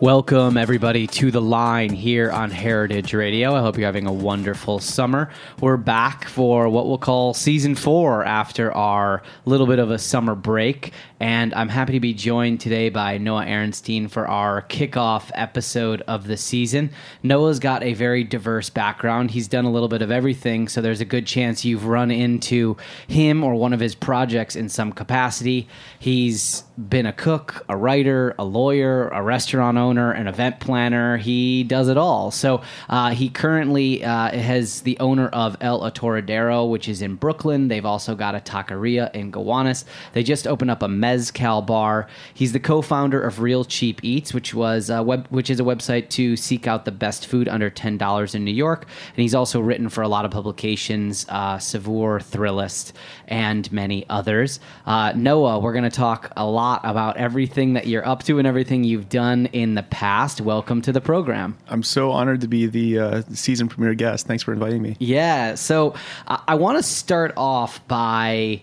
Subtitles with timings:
[0.00, 3.56] Welcome, everybody, to the line here on Heritage Radio.
[3.56, 5.28] I hope you're having a wonderful summer.
[5.60, 10.36] We're back for what we'll call season four after our little bit of a summer
[10.36, 10.92] break.
[11.20, 16.28] And I'm happy to be joined today by Noah Arenstein for our kickoff episode of
[16.28, 16.90] the season.
[17.24, 19.32] Noah's got a very diverse background.
[19.32, 22.76] He's done a little bit of everything, so there's a good chance you've run into
[23.08, 25.68] him or one of his projects in some capacity.
[25.98, 31.16] He's been a cook, a writer, a lawyer, a restaurant owner, an event planner.
[31.16, 32.30] He does it all.
[32.30, 37.66] So uh, he currently uh, has the owner of El Atoradero, which is in Brooklyn.
[37.66, 39.84] They've also got a taqueria in Gowanus.
[40.12, 42.06] They just opened up a mezcal bar.
[42.34, 46.10] He's the co-founder of Real Cheap Eats, which was a web, which is a website
[46.10, 48.86] to seek out the best food under ten dollars in New York.
[49.14, 52.92] And he's also written for a lot of publications, uh, Saveur, Thrillist,
[53.26, 54.60] and many others.
[54.86, 58.46] Uh, Noah, we're going to talk a lot about everything that you're up to and
[58.46, 60.40] everything you've done in the past.
[60.42, 61.56] Welcome to the program.
[61.68, 64.26] I'm so honored to be the uh, season premiere guest.
[64.26, 64.96] Thanks for inviting me.
[64.98, 65.54] Yeah.
[65.54, 65.94] So
[66.26, 68.60] I, I want to start off by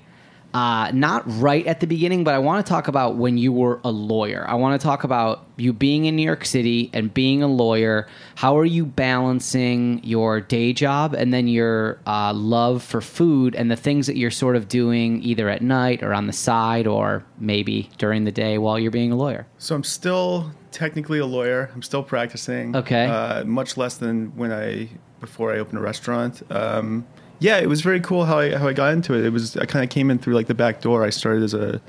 [0.56, 3.82] uh, not right at the beginning, but I want to talk about when you were
[3.84, 4.46] a lawyer.
[4.48, 8.08] I want to talk about you being in New York City and being a lawyer.
[8.36, 13.70] How are you balancing your day job and then your uh, love for food and
[13.70, 17.26] the things that you're sort of doing either at night or on the side or
[17.38, 19.46] maybe during the day while you're being a lawyer?
[19.58, 21.70] So I'm still technically a lawyer.
[21.74, 22.78] I'm still practicing.
[22.78, 23.08] Okay.
[23.08, 24.88] Uh, much less than when I
[25.20, 26.44] before I opened a restaurant.
[26.50, 27.06] Um,
[27.46, 29.24] yeah, it was very cool how I how I got into it.
[29.24, 31.04] It was I kind of came in through like the back door.
[31.04, 31.80] I started as a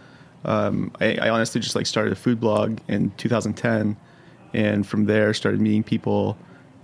[0.44, 3.96] um, I, I, honestly just like started a food blog in 2010,
[4.52, 6.36] and from there started meeting people.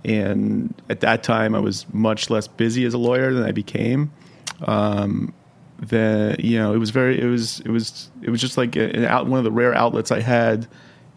[0.03, 4.11] And at that time, I was much less busy as a lawyer than I became.
[4.63, 5.33] Um,
[5.77, 9.05] then you know it was very it was it was it was just like an
[9.05, 10.67] out one of the rare outlets I had.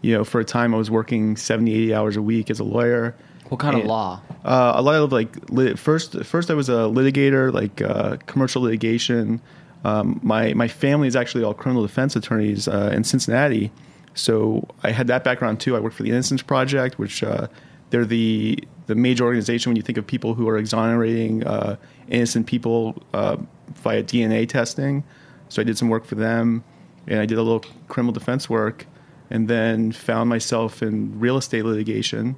[0.01, 2.63] You know, for a time I was working 70, 80 hours a week as a
[2.63, 3.15] lawyer.
[3.49, 4.21] What kind and, of law?
[4.43, 6.23] Uh, a lot of like lit, first.
[6.25, 9.41] First, I was a litigator, like uh, commercial litigation.
[9.85, 13.71] Um, my my family is actually all criminal defense attorneys uh, in Cincinnati,
[14.15, 15.75] so I had that background too.
[15.75, 17.47] I worked for the Innocence Project, which uh,
[17.89, 21.75] they're the the major organization when you think of people who are exonerating uh,
[22.09, 23.37] innocent people uh,
[23.75, 25.03] via DNA testing.
[25.49, 26.63] So I did some work for them,
[27.05, 28.85] and I did a little criminal defense work,
[29.29, 32.35] and then found myself in real estate litigation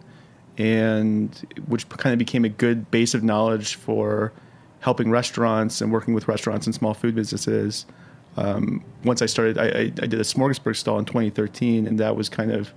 [0.59, 1.33] and
[1.67, 4.33] which kind of became a good base of knowledge for
[4.81, 7.85] helping restaurants and working with restaurants and small food businesses.
[8.37, 12.15] Um, once I started, I, I, I, did a smorgasburg stall in 2013, and that
[12.15, 12.73] was kind of,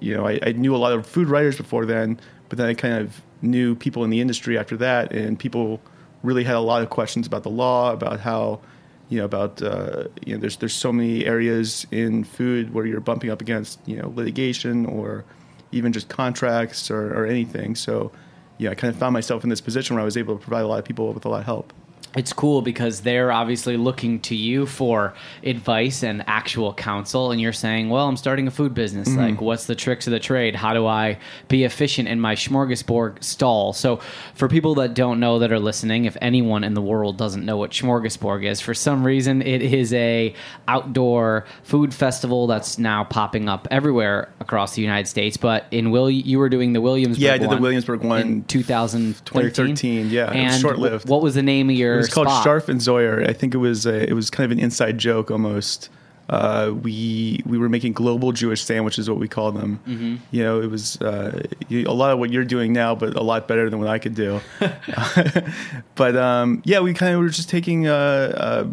[0.00, 2.18] you know, I, I, knew a lot of food writers before then,
[2.48, 5.80] but then I kind of knew people in the industry after that, and people
[6.22, 8.60] really had a lot of questions about the law, about how,
[9.08, 13.00] you know, about uh, you know, there's there's so many areas in food where you're
[13.00, 15.24] bumping up against you know litigation or
[15.72, 17.74] even just contracts or, or anything.
[17.74, 18.12] So,
[18.58, 20.62] yeah, I kind of found myself in this position where I was able to provide
[20.62, 21.72] a lot of people with a lot of help
[22.16, 25.14] it's cool because they're obviously looking to you for
[25.44, 29.08] advice and actual counsel and you're saying well i'm starting a food business.
[29.08, 29.20] Mm-hmm.
[29.20, 30.56] like what's the tricks of the trade?
[30.56, 31.18] How do i
[31.48, 33.72] be efficient in my Smorgasburg stall?
[33.72, 34.00] So
[34.34, 37.56] for people that don't know that are listening if anyone in the world doesn't know
[37.56, 40.34] what Smorgasburg is for some reason it is a
[40.68, 46.10] outdoor food festival that's now popping up everywhere across the united states but in will
[46.10, 50.60] you were doing the williamsburg yeah i did the williamsburg one in 2013 yeah and
[50.60, 51.08] short-lived.
[51.08, 53.28] what was the name of your was called Scharf and Zoyer.
[53.28, 55.90] I think it was a, it was kind of an inside joke almost.
[56.28, 59.78] Uh, we we were making global Jewish sandwiches, what we call them.
[59.86, 60.16] Mm-hmm.
[60.32, 63.46] You know, it was uh, a lot of what you're doing now, but a lot
[63.46, 64.40] better than what I could do.
[65.94, 68.66] but um, yeah, we kind of were just taking uh, uh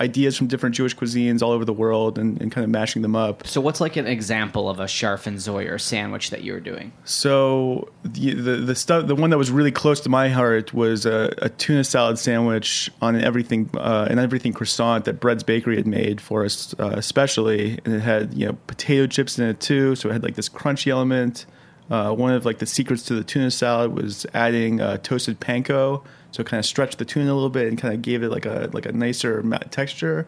[0.00, 3.14] ideas from different Jewish cuisines all over the world and, and kind of mashing them
[3.14, 3.46] up.
[3.46, 6.92] So, what's like an example of a Scharf and Zoyer sandwich that you were doing?
[7.04, 11.04] So, the, the, the stuff, the one that was really close to my heart was
[11.06, 15.76] a, a tuna salad sandwich on an everything, uh, an everything croissant that Bread's Bakery
[15.76, 19.60] had made for us, uh, especially, and it had you know potato chips in it
[19.60, 21.46] too, so it had like this crunchy element.
[21.90, 26.04] Uh, one of like the secrets to the tuna salad was adding uh, toasted panko
[26.32, 28.30] so it kind of stretched the tune a little bit and kind of gave it
[28.30, 30.26] like a like a nicer texture.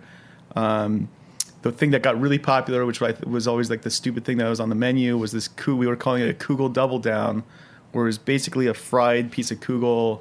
[0.57, 1.09] Um,
[1.63, 4.61] the thing that got really popular, which was always like the stupid thing that was
[4.61, 5.77] on the menu, was this coup.
[5.77, 7.45] We were calling it a kugel double down,
[7.93, 10.21] where it was basically a fried piece of kugel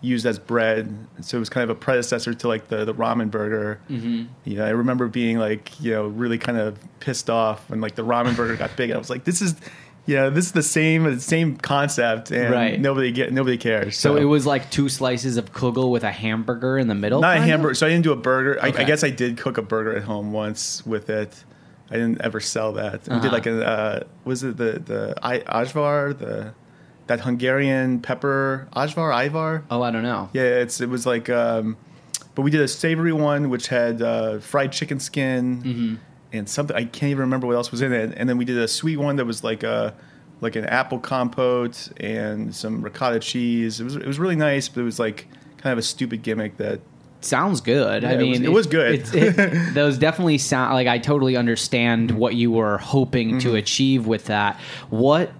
[0.00, 0.96] used as bread.
[1.22, 3.80] So it was kind of a predecessor to like the the ramen burger.
[3.90, 4.26] Mm-hmm.
[4.44, 8.04] Yeah, I remember being like you know really kind of pissed off when like the
[8.04, 8.92] ramen burger got big.
[8.92, 9.56] I was like, this is
[10.06, 12.80] yeah, this is the same same concept, and right.
[12.80, 13.98] nobody get nobody cares.
[13.98, 14.14] So.
[14.14, 14.16] so.
[14.16, 17.20] it was like two slices of kugel with a hamburger in the middle.
[17.20, 17.72] Not a hamburger.
[17.72, 17.78] Of?
[17.78, 18.58] So I didn't do a burger.
[18.58, 18.78] Okay.
[18.78, 21.44] I, I, guess I did cook a burger at home once with it.
[21.90, 23.08] I didn't ever sell that.
[23.08, 23.20] Uh-huh.
[23.20, 26.54] did like a uh, was it the the I, ajvar the
[27.08, 29.64] that Hungarian pepper ajvar Ivar?
[29.70, 30.30] Oh, I don't know.
[30.32, 31.28] Yeah, it's it was like.
[31.28, 31.76] Um,
[32.36, 35.62] but we did a savory one which had uh, fried chicken skin.
[35.62, 35.94] Mm-hmm
[36.36, 38.14] and something I can't even remember what else was in it.
[38.16, 39.94] And then we did a sweet one that was like a
[40.40, 43.80] like an apple compote and some ricotta cheese.
[43.80, 45.26] It was it was really nice, but it was like
[45.58, 46.80] kind of a stupid gimmick that
[47.20, 48.02] sounds good.
[48.02, 49.14] Yeah, I mean, it was, it was good.
[49.14, 53.38] It, it, those definitely sound like I totally understand what you were hoping mm-hmm.
[53.40, 54.60] to achieve with that.
[54.90, 55.32] What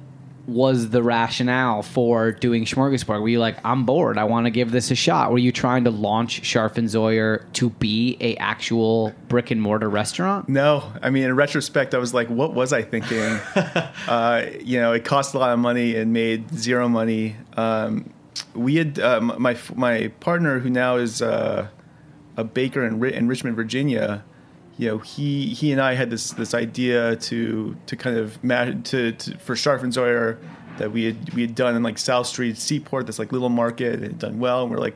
[0.47, 3.21] was the rationale for doing Smorgasburg?
[3.21, 5.33] Were you like, I'm bored, I want to give this a shot?
[5.33, 9.91] Were you trying to launch Scharf and Zoyer to be a actual brick and mortar
[9.91, 10.49] restaurant?
[10.49, 13.19] No, I mean, in retrospect, I was like, what was I thinking?
[14.09, 17.37] uh, you know, it cost a lot of money and made zero money.
[17.57, 18.13] Um,
[18.55, 21.69] we had uh, my my partner, who now is uh,
[22.37, 24.25] a baker in, in Richmond, Virginia
[24.79, 28.91] you know, he he and I had this this idea to to kind of match
[28.91, 30.39] to, to for Scharf and Zoyer
[30.79, 33.95] that we had we had done in like South Street Seaport, this like little market,
[33.95, 34.95] and had done well, and we're like,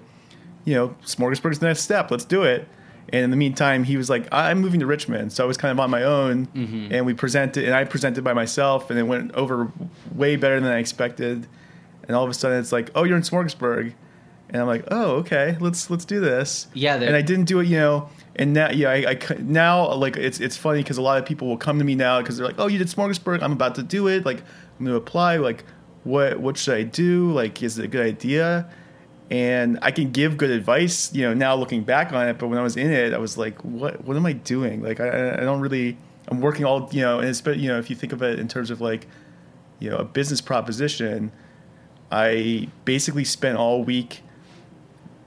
[0.65, 2.69] you know, Smorgasburg's the next step, let's do it.
[3.13, 5.73] And in the meantime, he was like, I'm moving to Richmond, so I was kind
[5.73, 6.93] of on my own, mm-hmm.
[6.93, 9.73] and we presented, and I presented by myself, and it went over
[10.15, 11.49] way better than I expected.
[12.07, 13.95] And all of a sudden, it's like, oh, you're in Smorgasburg,
[14.51, 16.69] and I'm like, oh, okay, let's let's do this.
[16.75, 20.17] Yeah, and I didn't do it, you know and now yeah I, I now like
[20.17, 22.47] it's it's funny because a lot of people will come to me now because they're
[22.47, 24.25] like oh you did Smorgasburg i'm about to do it.
[24.25, 24.39] Like
[24.79, 25.65] i'm going to apply like
[26.05, 27.33] what what should i do?
[27.33, 28.71] Like is it a good idea?
[29.31, 32.59] And i can give good advice you know now looking back on it but when
[32.59, 34.83] i was in it i was like what what am i doing?
[34.83, 35.97] Like i, I don't really
[36.29, 38.39] i'm working all you know and it's but you know if you think of it
[38.39, 39.07] in terms of like
[39.79, 41.33] you know a business proposition
[42.11, 44.23] i basically spent all week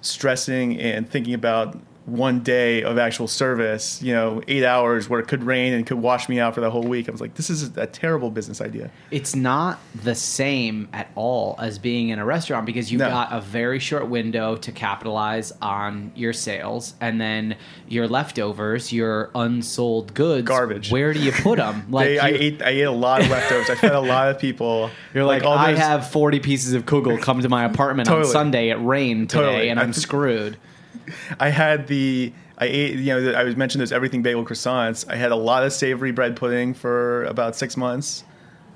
[0.01, 5.27] stressing and thinking about one day of actual service, you know, eight hours where it
[5.27, 7.07] could rain and could wash me out for the whole week.
[7.07, 8.91] I was like, this is a terrible business idea.
[9.09, 13.09] It's not the same at all as being in a restaurant because you've no.
[13.09, 17.55] got a very short window to capitalize on your sales and then
[17.87, 20.45] your leftovers, your unsold goods.
[20.45, 20.91] Garbage.
[20.91, 21.85] Where do you put them?
[21.89, 23.69] Like they, I ate, I ate a lot of leftovers.
[23.69, 24.89] I fed a lot of people.
[25.13, 28.27] You're like, like I have 40 pieces of kugel come to my apartment totally.
[28.27, 28.69] on Sunday.
[28.71, 29.69] It rained today totally.
[29.69, 30.57] and I'm, I'm screwed.
[31.39, 35.09] I had the I ate you know I was mentioned those everything bagel croissants.
[35.09, 38.23] I had a lot of savory bread pudding for about six months.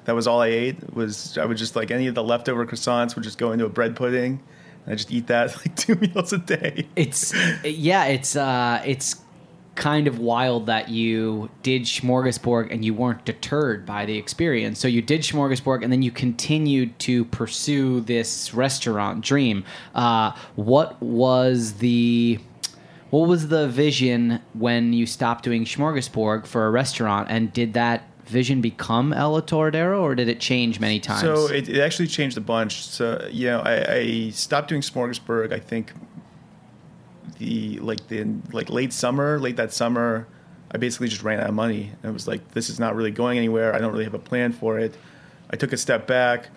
[0.06, 0.94] That was all I ate.
[0.94, 3.70] Was I would just like any of the leftover croissants would just go into a
[3.70, 4.42] bread pudding.
[4.86, 6.88] And I just eat that like two meals a day.
[6.96, 9.16] It's yeah, it's uh, it's
[9.78, 14.80] kind of wild that you did Smorgasburg and you weren't deterred by the experience.
[14.80, 19.64] So you did Smorgasburg and then you continued to pursue this restaurant dream.
[19.96, 22.40] Uh, what was the
[23.10, 28.04] what was the vision when you stopped doing Smorgasburg for a restaurant and did that
[28.26, 31.22] vision become El Atoradero, or did it change many times?
[31.22, 32.86] So it, it actually changed a bunch.
[32.86, 35.54] So you know, I, I stopped doing Smorgasburg.
[35.54, 35.94] I think
[37.38, 40.28] the like the like late summer, late that summer,
[40.72, 41.92] I basically just ran out of money.
[42.02, 43.74] And it was like, this is not really going anywhere.
[43.74, 44.96] I don't really have a plan for it.
[45.50, 46.50] I took a step back,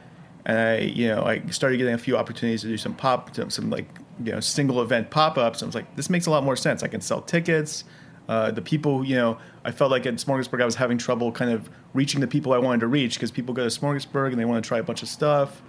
[0.47, 3.71] and I you know I started getting a few opportunities to do some pop, some
[3.71, 3.89] like
[4.25, 5.63] you know single event pop ups.
[5.63, 6.83] I was like, this makes a lot more sense.
[6.83, 7.85] I can sell tickets.
[8.29, 11.51] Uh, the people, you know, I felt like at Smorgasburg I was having trouble kind
[11.51, 14.45] of reaching the people I wanted to reach because people go to Smorgasburg and they
[14.45, 15.63] want to try a bunch of stuff.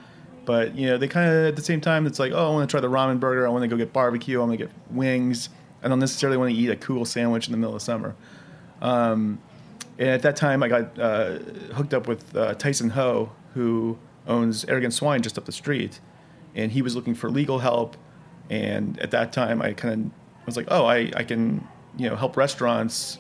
[0.45, 2.69] But, you know, they kind of, at the same time, it's like, oh, I want
[2.69, 3.45] to try the ramen burger.
[3.45, 4.39] I want to go get barbecue.
[4.39, 5.49] I want to get wings.
[5.83, 8.15] I don't necessarily want to eat a cool sandwich in the middle of summer.
[8.81, 9.39] Um,
[9.99, 11.39] and at that time, I got uh,
[11.73, 15.99] hooked up with uh, Tyson Ho, who owns Arrogant Swine just up the street.
[16.55, 17.95] And he was looking for legal help.
[18.49, 21.67] And at that time, I kind of was like, oh, I, I can
[21.97, 23.19] you know help restaurants.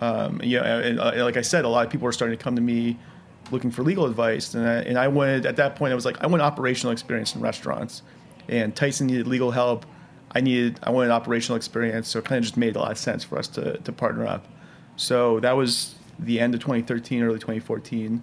[0.00, 2.42] Um, you know, and, uh, like I said, a lot of people were starting to
[2.42, 2.98] come to me
[3.50, 6.20] looking for legal advice, and I, and I wanted at that point I was like
[6.20, 8.02] I want operational experience in restaurants,
[8.48, 9.86] and Tyson needed legal help.
[10.32, 12.98] I needed I wanted operational experience, so it kind of just made a lot of
[12.98, 14.46] sense for us to to partner up.
[14.96, 18.22] So that was the end of 2013, early 2014.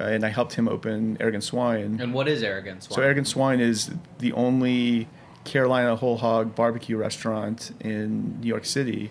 [0.00, 1.98] Uh, and I helped him open Arrogant Swine.
[2.00, 2.96] And what is Arrogant Swine?
[2.96, 5.08] So Arrogant Swine is the only
[5.44, 9.10] Carolina whole hog barbecue restaurant in New York City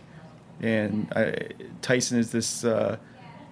[0.61, 1.49] and I,
[1.81, 2.97] Tyson is this uh,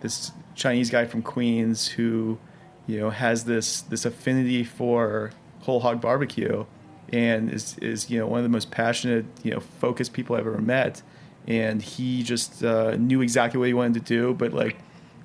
[0.01, 2.38] this Chinese guy from Queens who
[2.86, 6.66] you know has this this affinity for whole hog barbecue
[7.12, 10.48] and is is you know one of the most passionate you know focused people I've
[10.48, 11.01] ever met
[11.48, 14.78] and he just uh, knew exactly what he wanted to do but like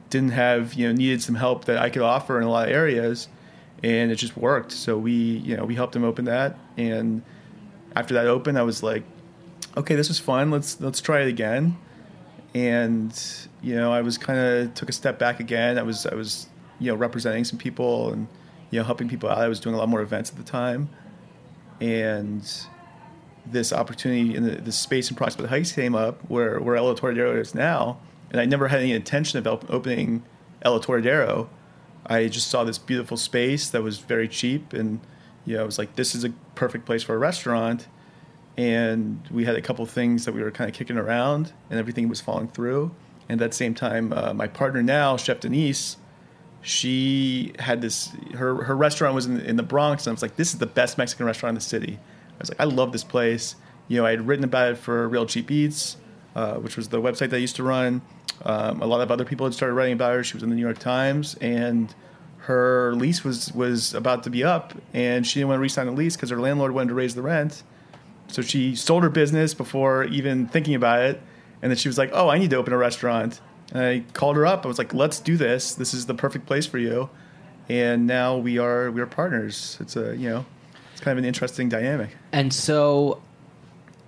[0.08, 2.74] didn't have you know needed some help that I could offer in a lot of
[2.74, 3.28] areas
[3.82, 7.22] and it just worked so we you know we helped him open that and
[7.94, 9.02] after that opened I was like
[9.76, 10.50] okay, this was fun.
[10.50, 11.76] Let's let's try it again.
[12.54, 13.12] And
[13.64, 15.78] you know, I was kind of took a step back again.
[15.78, 18.28] I was I was you know representing some people and
[18.70, 19.38] you know helping people out.
[19.38, 20.90] I was doing a lot more events at the time,
[21.80, 22.46] and
[23.46, 27.40] this opportunity in the, the space in Prospect Heights came up where where El Atoradero
[27.40, 27.98] is now,
[28.30, 30.22] and I never had any intention of op- opening
[30.62, 31.48] El Atoradero.
[32.06, 35.00] I just saw this beautiful space that was very cheap, and
[35.46, 37.86] you know, I was like, this is a perfect place for a restaurant
[38.56, 42.08] and we had a couple things that we were kind of kicking around, and everything
[42.08, 42.94] was falling through.
[43.28, 45.96] And at that same time, uh, my partner now, Chef Denise,
[46.60, 48.10] she had this.
[48.34, 50.66] Her her restaurant was in, in the Bronx, and I was like, "This is the
[50.66, 51.98] best Mexican restaurant in the city."
[52.36, 53.56] I was like, "I love this place."
[53.88, 55.98] You know, I had written about it for Real Cheap Eats,
[56.34, 58.00] uh, which was the website that I used to run.
[58.44, 60.24] Um, a lot of other people had started writing about her.
[60.24, 61.94] She was in the New York Times, and
[62.38, 65.92] her lease was was about to be up, and she didn't want to re-sign the
[65.92, 67.62] lease because her landlord wanted to raise the rent.
[68.28, 71.22] So she sold her business before even thinking about it.
[71.64, 73.40] And then she was like, oh, I need to open a restaurant.
[73.72, 74.66] And I called her up.
[74.66, 75.74] I was like, let's do this.
[75.74, 77.08] This is the perfect place for you.
[77.70, 79.78] And now we are we are partners.
[79.80, 80.44] It's a you know,
[80.92, 82.10] it's kind of an interesting dynamic.
[82.32, 83.22] And so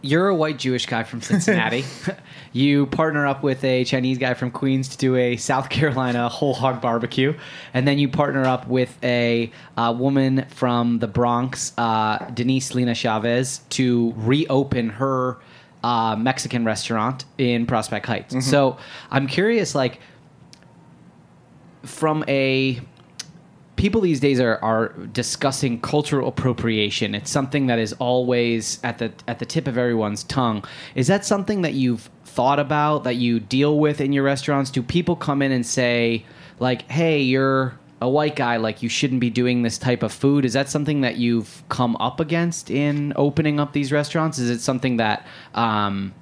[0.03, 1.87] you're a white Jewish guy from Cincinnati.
[2.53, 6.53] you partner up with a Chinese guy from Queens to do a South Carolina whole
[6.53, 7.35] hog barbecue,
[7.73, 12.95] and then you partner up with a uh, woman from the Bronx, uh, Denise Lina
[12.95, 15.39] Chavez, to reopen her
[15.83, 18.35] uh, Mexican restaurant in Prospect Heights.
[18.35, 18.41] Mm-hmm.
[18.41, 18.79] So
[19.11, 20.01] I'm curious, like,
[21.83, 22.81] from a
[23.77, 27.15] people these days are, are discussing cultural appropriation.
[27.15, 30.65] It's something that is always at the at the tip of everyone's tongue.
[30.95, 34.71] Is that something that you've thought about that you deal with in your restaurants?
[34.71, 36.25] Do people come in and say
[36.59, 40.45] like, "Hey, you're a white guy, like you shouldn't be doing this type of food"?
[40.45, 44.39] Is that something that you've come up against in opening up these restaurants?
[44.39, 46.15] Is it something that um,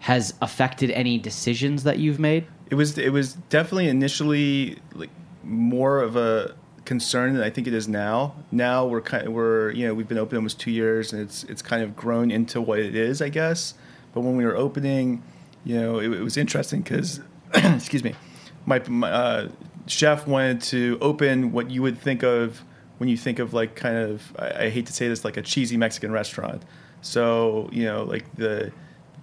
[0.00, 2.46] has affected any decisions that you've made?
[2.70, 5.10] It was it was definitely initially like
[5.44, 8.34] more of a concern than I think it is now.
[8.50, 11.44] Now we're kind of, we're you know we've been open almost two years and it's
[11.44, 13.74] it's kind of grown into what it is, I guess.
[14.12, 15.22] But when we were opening,
[15.64, 17.20] you know, it, it was interesting because
[17.54, 18.14] excuse me,
[18.66, 19.48] my, my uh,
[19.86, 22.62] chef wanted to open what you would think of
[22.98, 25.42] when you think of like kind of I, I, hate to say this like a
[25.42, 26.62] cheesy Mexican restaurant.
[27.00, 28.72] So you know like the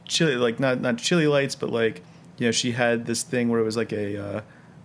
[0.05, 2.03] chili like not not chili lights, but like
[2.37, 4.41] you know she had this thing where it was like a uh,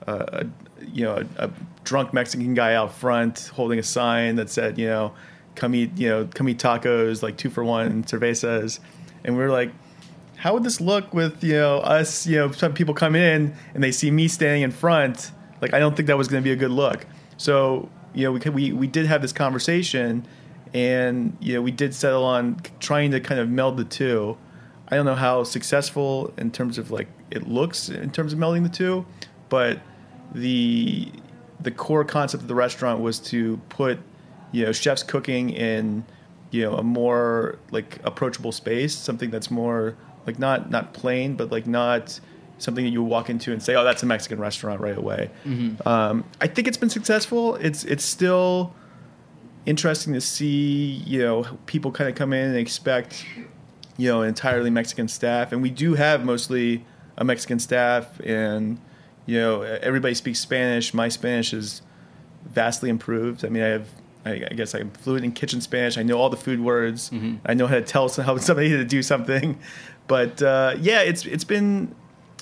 [0.07, 0.47] a,
[0.81, 1.51] you know a, a,
[1.83, 5.13] drunk Mexican guy out front holding a sign that said you know
[5.55, 8.79] come eat you know come eat tacos like two for one cervezas,
[9.25, 9.73] and we were like.
[10.37, 12.27] How would this look with you know us?
[12.27, 15.31] You know, some people come in and they see me standing in front.
[15.61, 17.07] Like, I don't think that was going to be a good look.
[17.37, 20.27] So, you know, we we we did have this conversation,
[20.73, 24.37] and you know, we did settle on trying to kind of meld the two.
[24.89, 28.63] I don't know how successful in terms of like it looks in terms of melding
[28.63, 29.07] the two,
[29.49, 29.81] but
[30.33, 31.11] the
[31.61, 33.99] the core concept of the restaurant was to put
[34.53, 36.05] you know chefs cooking in
[36.51, 39.97] you know a more like approachable space, something that's more
[40.27, 42.21] like not not plain, but like not
[42.59, 45.31] something that you walk into and say, "Oh, that's a Mexican restaurant" right away.
[45.45, 45.87] Mm-hmm.
[45.87, 47.57] Um, I think it's been successful.
[47.57, 48.75] It's it's still
[49.67, 53.25] interesting to see you know people kind of come in and expect
[53.97, 56.85] you know an entirely Mexican staff, and we do have mostly
[57.17, 58.79] a Mexican staff, and
[59.27, 60.95] you know everybody speaks Spanish.
[60.95, 61.83] My Spanish is
[62.47, 63.45] vastly improved.
[63.45, 63.89] I mean, I have.
[64.27, 65.99] I guess I'm fluent in kitchen Spanish.
[65.99, 67.11] I know all the food words.
[67.45, 69.59] I know how to tell some- how somebody to do something.
[70.07, 71.95] But uh, yeah, it's it's been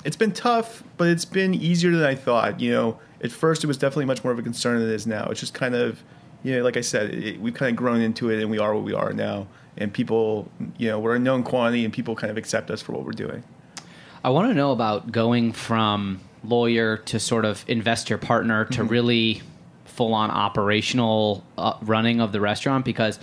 [0.04, 2.60] it's been tough, but it's been easier than I thought.
[2.60, 5.06] You know, at first it was definitely much more of a concern than it is
[5.06, 5.26] now.
[5.30, 6.02] It's just kind of,
[6.42, 8.74] you know, like I said, it, we've kind of grown into it, and we are
[8.74, 9.46] what we are now.
[9.76, 12.92] And people, you know, we're a known quantity, and people kind of accept us for
[12.92, 13.42] what we're doing.
[14.24, 19.42] I want to know about going from lawyer to sort of investor partner to really
[19.84, 23.18] full on operational uh, running of the restaurant because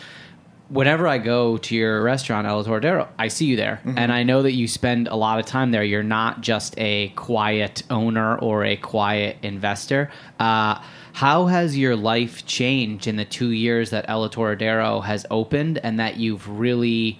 [0.69, 3.81] whenever I go to your restaurant, El Atoradero, I see you there.
[3.97, 5.83] And I know that you spend a lot of time there.
[5.83, 10.11] You're not just a quiet owner or a quiet investor.
[10.39, 10.81] Uh,
[11.13, 15.99] how has your life changed in the two years that El Atoradero has opened and
[15.99, 17.19] that you've really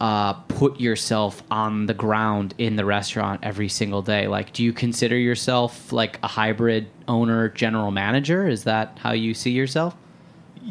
[0.00, 4.28] uh, put yourself on the ground in the restaurant every single day?
[4.28, 8.48] Like, do you consider yourself like a hybrid owner, general manager?
[8.48, 9.94] Is that how you see yourself?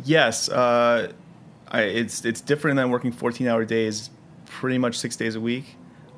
[0.03, 1.11] Yes, uh,
[1.69, 4.09] I, it's it's different than working 14 hour days,
[4.45, 5.75] pretty much six days a week.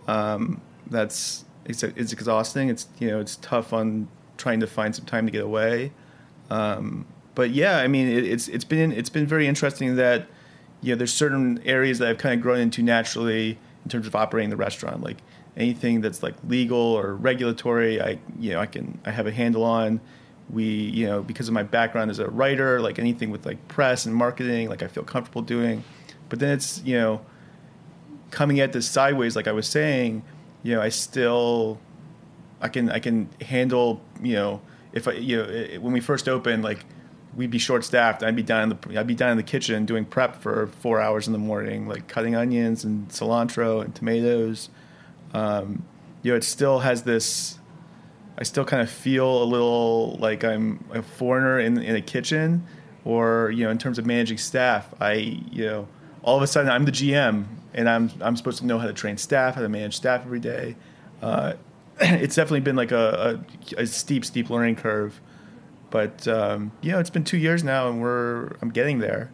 [0.08, 2.70] Um, that's it's it's exhausting.
[2.70, 5.92] It's you know it's tough on trying to find some time to get away.
[6.50, 10.28] Um, but yeah, I mean it, it's it's been it's been very interesting that
[10.82, 14.16] you know there's certain areas that I've kind of grown into naturally in terms of
[14.16, 15.02] operating the restaurant.
[15.02, 15.18] Like
[15.58, 19.64] anything that's like legal or regulatory, I you know I can I have a handle
[19.64, 20.00] on
[20.50, 24.06] we you know because of my background as a writer like anything with like press
[24.06, 25.84] and marketing like i feel comfortable doing.
[26.30, 27.22] But then it's you know
[28.32, 30.22] coming at this sideways like i was saying
[30.64, 31.80] you know i still
[32.62, 34.62] i can i can handle you know
[34.94, 36.86] if i you know i- when we first opened like
[37.36, 38.24] we'd be short staffed.
[38.24, 41.00] I'd be down in the i'd be down in the kitchen doing prep for four
[41.00, 44.70] hours in the morning like cutting onions and cilantro and tomatoes.
[45.34, 45.84] Um,
[46.24, 47.59] you know it still has this
[48.40, 52.66] I still kind of feel a little like I'm a foreigner in in a kitchen,
[53.04, 54.94] or you know, in terms of managing staff.
[55.02, 55.14] I
[55.52, 55.88] you know,
[56.24, 58.94] all of a sudden I'm the GM, and I'm I'm supposed to know how to
[58.94, 60.78] train staff, how to manage staff every day.
[61.22, 61.54] Uh,
[62.00, 63.44] it's definitely been like a,
[63.78, 65.20] a, a steep, steep learning curve,
[65.90, 69.34] but um, you know, it's been two years now, and we're I'm getting there.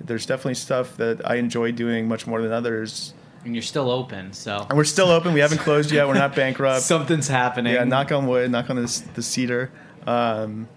[0.00, 3.13] There's definitely stuff that I enjoy doing much more than others,
[3.44, 5.34] And you're still open, so and we're still open.
[5.34, 6.08] We haven't closed yet.
[6.08, 6.82] We're not bankrupt.
[6.82, 7.74] something's happening.
[7.74, 9.70] Yeah, knock on wood, knock on this the cedar.
[10.06, 10.68] Um,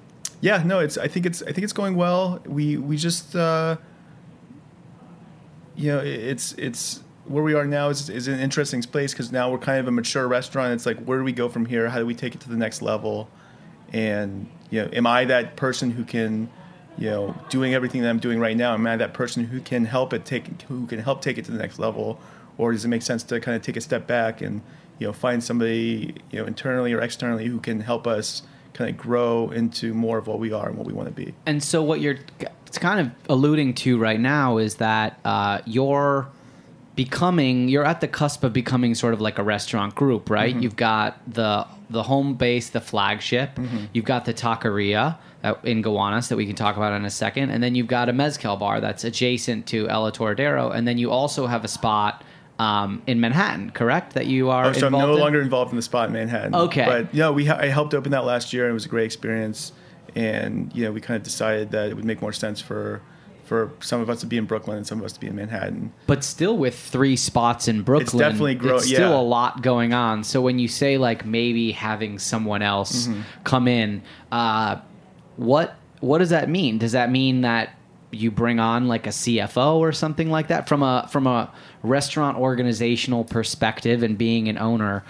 [0.41, 0.97] yeah, no, it's.
[0.97, 1.41] I think it's.
[1.41, 2.41] I think it's going well.
[2.45, 3.77] We we just, uh,
[5.75, 9.51] you know, it's it's where we are now is is an interesting place because now
[9.51, 10.73] we're kind of a mature restaurant.
[10.73, 11.89] It's like where do we go from here?
[11.89, 13.29] How do we take it to the next level?
[13.93, 16.49] And you know, am I that person who can,
[16.97, 18.73] you know, doing everything that I'm doing right now?
[18.73, 21.51] Am I that person who can help it take who can help take it to
[21.51, 22.19] the next level,
[22.57, 24.61] or does it make sense to kind of take a step back and
[24.99, 28.43] you know find somebody you know internally or externally who can help us
[28.73, 31.33] kind of grow into more of what we are and what we want to be?
[31.45, 32.17] And so what you're
[32.67, 36.27] it's kind of alluding to right now is that uh, you're
[36.95, 40.53] becoming you're at the cusp of becoming sort of like a restaurant group, right?
[40.53, 40.63] Mm-hmm.
[40.63, 43.55] You've got the the home base, the flagship.
[43.55, 43.85] Mm-hmm.
[43.93, 47.49] You've got the taqueria uh, in Gowanus that we can talk about in a second,
[47.49, 51.09] and then you've got a mezcal bar that's adjacent to El Atoradero, and then you
[51.11, 52.23] also have a spot
[52.59, 54.13] um, in Manhattan, correct?
[54.13, 55.19] That you are Oh, so I'm no in?
[55.19, 56.55] longer involved in the spot in Manhattan.
[56.55, 56.85] Okay.
[56.85, 58.89] but you know, we ha- I helped open that last year, and it was a
[58.89, 59.73] great experience.
[60.15, 63.01] And you know, we kind of decided that it would make more sense for
[63.45, 65.35] for some of us to be in Brooklyn and some of us to be in
[65.35, 65.93] Manhattan.
[66.05, 69.17] but still with three spots in Brooklyn, it's definitely grow- it's still yeah.
[69.17, 70.25] a lot going on.
[70.25, 73.21] So when you say like maybe having someone else Mm-hmm.
[73.45, 74.01] come in,
[74.33, 74.77] uh,
[75.37, 76.77] what what does that mean?
[76.77, 77.69] Does that mean that
[78.11, 81.51] you bring on like a CFO or something like that from a from a
[81.83, 85.03] restaurant organizational perspective and being an owner?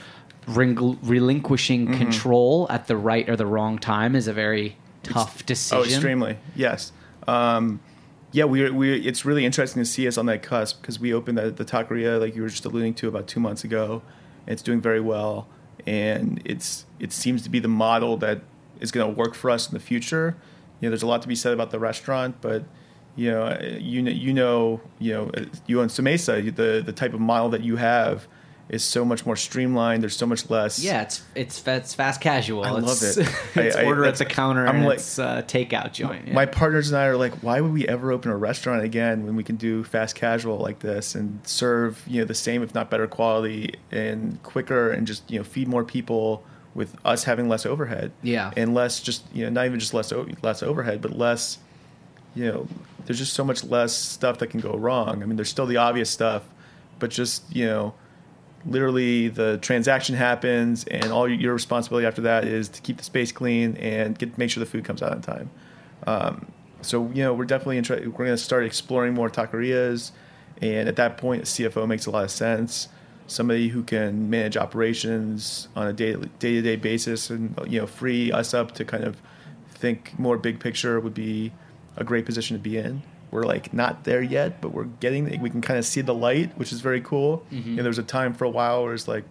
[0.47, 1.97] Relinquishing Mm-hmm.
[1.97, 5.77] control at the right or the wrong time is a very tough decision.
[5.79, 6.37] Oh, extremely.
[6.55, 6.91] Yes.
[7.27, 7.79] Um,
[8.31, 11.37] yeah, we we it's really interesting to see us on that cusp because we opened
[11.37, 14.01] the, the taqueria like you were just alluding to about two months ago.
[14.45, 15.47] It's doing very well,
[15.85, 18.41] and it's it seems to be the model that
[18.79, 20.35] is going to work for us in the future.
[20.79, 22.63] You know, there's a lot to be said about the restaurant, but
[23.17, 25.31] you know, you know, you know, you know,
[25.65, 28.27] you own Samesa, the the type of model that you have
[28.69, 30.03] is so much more streamlined.
[30.03, 30.77] There's so much less.
[30.83, 32.63] Yeah, it's it's it's fast casual.
[32.65, 33.17] I love it.
[33.55, 36.27] it's I- I- order at the counter I'm and like- it's uh, takeout joint.
[36.27, 36.33] yeah.
[36.33, 39.35] My partners and I are like, why would we ever open a restaurant again when
[39.37, 42.89] we can do fast casual like this and serve you know the same if not
[42.91, 46.43] better quality and quicker and just you know feed more people
[46.75, 48.11] with us having less overhead.
[48.21, 48.51] Yeah.
[48.57, 50.11] and less just you know not even just less
[50.43, 51.57] less overhead but less
[52.37, 52.67] you know
[53.05, 55.23] there's just so much less stuff that can go wrong.
[55.23, 56.43] I mean, there's still the obvious stuff,
[56.99, 57.93] but just you know
[58.65, 63.31] literally the transaction happens and all your responsibility after that is to keep the space
[63.31, 65.49] clean and get make sure the food comes out on time.
[66.05, 70.11] Um, so you know we're definitely inter- we're going to start exploring more taquerias,
[70.61, 72.87] and at that point, CFO makes a lot of sense.
[73.25, 78.31] Somebody who can manage operations on a day to day basis and you know free
[78.31, 79.17] us up to kind of
[79.69, 81.51] think more big picture would be
[81.97, 83.03] a great position to be in.
[83.29, 85.41] We're like not there yet, but we're getting.
[85.41, 87.45] We can kind of see the light, which is very cool.
[87.51, 87.69] Mm-hmm.
[87.71, 89.25] You know, there's a time for a while where it's like,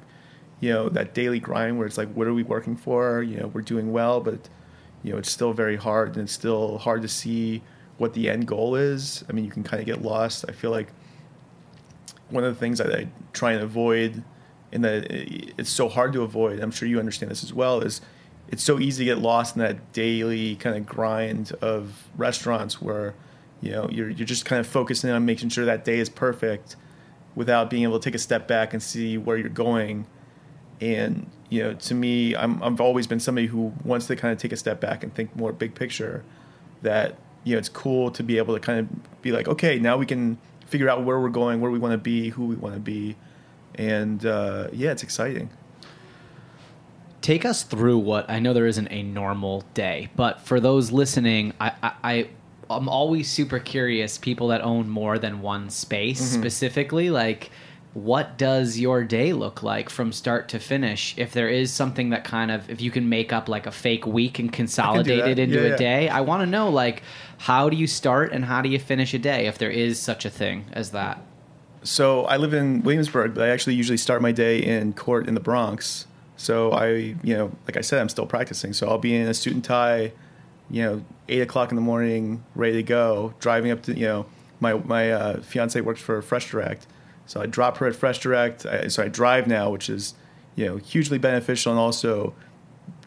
[0.60, 3.22] you know, that daily grind where it's like, what are we working for?
[3.22, 4.48] You know, we're doing well, but
[5.02, 7.62] you know, it's still very hard, and it's still hard to see
[7.96, 9.24] what the end goal is.
[9.28, 10.44] I mean, you can kind of get lost.
[10.48, 10.88] I feel like
[12.28, 14.22] one of the things that I try and avoid,
[14.72, 16.60] and that it's so hard to avoid.
[16.60, 17.80] I'm sure you understand this as well.
[17.80, 18.00] Is
[18.48, 23.14] it's so easy to get lost in that daily kind of grind of restaurants where
[23.60, 26.76] you know you're you're just kind of focusing on making sure that day is perfect
[27.34, 30.06] without being able to take a step back and see where you're going.
[30.80, 34.38] And you know to me I'm, i've always been somebody who wants to kind of
[34.38, 36.24] take a step back and think more big picture
[36.82, 39.96] that you know it's cool to be able to kind of be like okay now
[39.96, 42.74] we can figure out where we're going where we want to be who we want
[42.74, 43.16] to be.
[43.76, 45.50] And uh, yeah it's exciting
[47.26, 51.54] Take us through what I know there isn't a normal day, but for those listening,
[51.60, 52.28] I, I, I
[52.70, 54.16] I'm always super curious.
[54.16, 56.40] People that own more than one space, Mm-hmm.
[56.40, 57.50] specifically, like
[57.94, 61.14] what does your day look like from start to finish?
[61.18, 64.06] If there is something that kind of, if you can make up like a fake
[64.06, 65.76] week and consolidate it into Yeah, a yeah.
[65.76, 67.02] day, I want to know like
[67.38, 70.24] how do you start and how do you finish a day if there is such
[70.24, 71.20] a thing as that.
[71.82, 75.34] So I live in Williamsburg, but I actually usually start my day in court in
[75.34, 76.06] the Bronx.
[76.36, 76.88] So I,
[77.22, 78.72] you know, like I said, I'm still practicing.
[78.72, 80.12] So I'll be in a suit and tie,
[80.70, 84.26] you know, eight o'clock in the morning, ready to go, driving up to, you know,
[84.60, 86.86] my my uh, fiance works for Fresh Direct,
[87.26, 88.64] so I drop her at Fresh Direct.
[88.64, 90.14] I, so I drive now, which is,
[90.54, 92.34] you know, hugely beneficial and also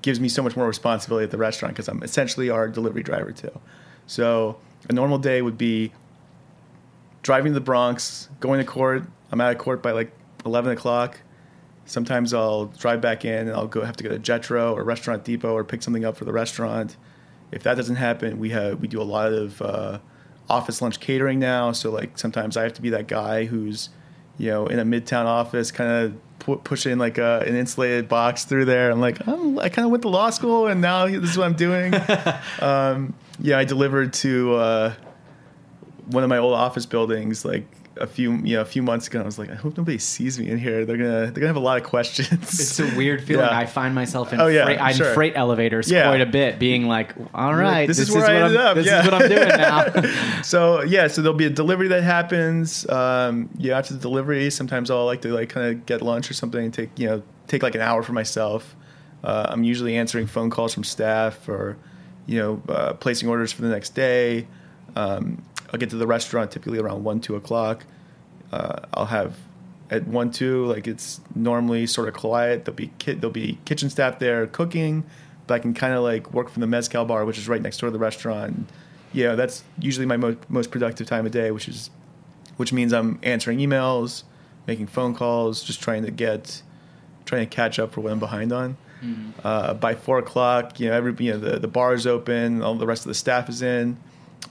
[0.01, 3.31] gives me so much more responsibility at the restaurant because I'm essentially our delivery driver
[3.31, 3.59] too.
[4.07, 4.57] So
[4.89, 5.91] a normal day would be
[7.21, 9.03] driving to the Bronx, going to court.
[9.31, 10.11] I'm out of court by like
[10.45, 11.19] 11 o'clock.
[11.89, 15.23] Sometimes I'll drive back in and I'll go have to go to Jetro or Restaurant
[15.23, 16.97] Depot or pick something up for the restaurant.
[17.51, 19.99] If that doesn't happen, we have we do a lot of uh,
[20.49, 21.71] office lunch catering now.
[21.71, 23.89] So like sometimes I have to be that guy who's
[24.37, 28.45] you know in a midtown office, kind of pu- pushing like a, an insulated box
[28.45, 28.91] through there.
[28.91, 31.45] I'm like I'm, I kind of went to law school and now this is what
[31.45, 31.93] I'm doing.
[32.59, 34.55] um, yeah, I delivered to.
[34.55, 34.93] Uh,
[36.09, 37.65] one of my old office buildings like
[37.97, 39.19] a few you know a few months ago.
[39.19, 40.85] I was like, I hope nobody sees me in here.
[40.85, 42.31] They're gonna they're gonna have a lot of questions.
[42.59, 43.45] It's a weird feeling.
[43.45, 43.57] Yeah.
[43.57, 45.13] I find myself in, Oh, yeah, freight, sure.
[45.13, 46.07] freight elevators Yeah.
[46.07, 48.59] quite a bit, being like, all right, like, right, this is where I what ended
[48.61, 48.99] I'm, up, This yeah.
[49.01, 52.87] is what I'm doing now." so yeah, so there'll be a delivery that happens.
[52.89, 56.33] Um, yeah, after the delivery, sometimes I'll like to like kind of get lunch or
[56.33, 58.75] something and take you know take like an hour for myself.
[59.23, 61.75] Uh, I'm usually answering phone calls from staff or
[62.27, 64.47] you know uh, placing orders for the next day.
[64.95, 67.85] Um, I'll get to the restaurant typically around one two o'clock.
[68.51, 69.35] Uh, I'll have
[69.91, 72.65] at one two like it's normally sort of quiet.
[72.65, 75.03] There'll be ki- there'll be kitchen staff there cooking,
[75.47, 77.77] but I can kind of like work from the mezcal bar, which is right next
[77.79, 78.67] door to the restaurant.
[79.13, 81.89] Yeah, that's usually my mo- most productive time of day, which is
[82.57, 84.23] which means I'm answering emails,
[84.67, 86.61] making phone calls, just trying to get
[87.25, 88.77] trying to catch up for what I'm behind on.
[89.43, 92.75] Uh, by four o'clock, you know, every you know the, the bar is open, all
[92.75, 93.97] the rest of the staff is in.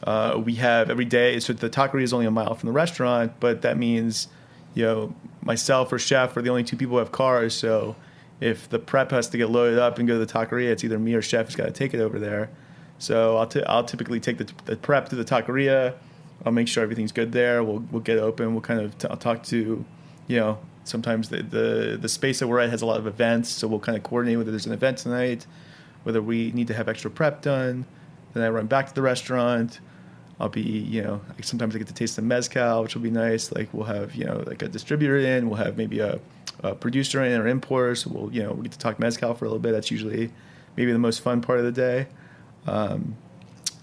[0.05, 1.40] Uh, we have every day.
[1.40, 4.29] So the taqueria is only a mile from the restaurant, but that means,
[4.74, 7.55] you know, myself or chef are the only two people who have cars.
[7.55, 7.96] So
[8.40, 10.98] if the prep has to get loaded up and go to the taqueria, it's either
[10.98, 12.51] me or chef who's got to take it over there.
[12.98, 15.94] So I'll t- I'll typically take the, the prep to the taqueria.
[16.44, 17.64] I'll make sure everything's good there.
[17.64, 18.53] We'll we'll get open.
[18.53, 19.85] We'll kind of t- I'll talk to,
[20.29, 23.48] you know, sometimes the, the the space that we're at has a lot of events,
[23.51, 25.46] so we'll kind of coordinate whether there's an event tonight,
[26.05, 27.85] whether we need to have extra prep done.
[28.33, 29.81] Then I run back to the restaurant.
[30.41, 33.11] I'll be, you know, like sometimes I get to taste the mezcal, which will be
[33.11, 33.51] nice.
[33.51, 35.49] Like we'll have, you know, like a distributor in.
[35.49, 36.21] We'll have maybe a,
[36.62, 37.97] a producer in or importer.
[37.97, 39.73] So we'll, you know, we get to talk mezcal for a little bit.
[39.73, 40.31] That's usually
[40.77, 42.07] maybe the most fun part of the day.
[42.67, 43.17] Um,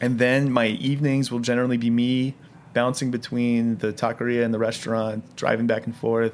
[0.02, 2.36] and then my evenings will generally be me
[2.74, 6.34] bouncing between the taqueria and the restaurant, driving back and forth.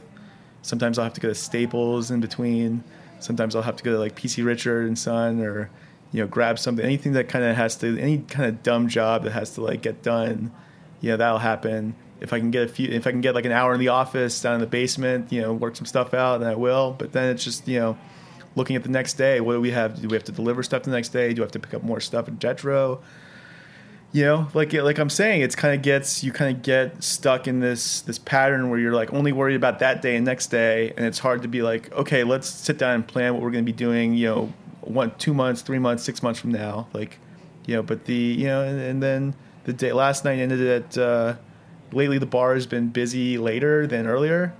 [0.64, 2.84] Sometimes I'll have to go to Staples in between.
[3.20, 5.70] Sometimes I'll have to go to like PC Richard and Son or
[6.12, 9.24] you know grab something anything that kind of has to any kind of dumb job
[9.24, 10.52] that has to like get done.
[11.00, 11.96] you know, that'll happen.
[12.20, 13.88] If I can get a few, if I can get like an hour in the
[13.88, 16.96] office down in the basement, you know, work some stuff out, then I will.
[16.98, 17.98] But then it's just you know,
[18.56, 19.42] looking at the next day.
[19.42, 20.00] What do we have?
[20.00, 21.34] Do we have to deliver stuff the next day?
[21.34, 23.02] Do I have to pick up more stuff at Jetro?
[24.14, 27.48] you know like like i'm saying it's kind of gets you kind of get stuck
[27.48, 30.92] in this this pattern where you're like only worried about that day and next day
[30.98, 33.64] and it's hard to be like okay let's sit down and plan what we're going
[33.64, 37.20] to be doing you know one two months three months six months from now like
[37.68, 39.34] you know but the you know and, and then
[39.66, 41.36] the day last night ended at uh,
[41.92, 44.54] lately the bar has been busy later than earlier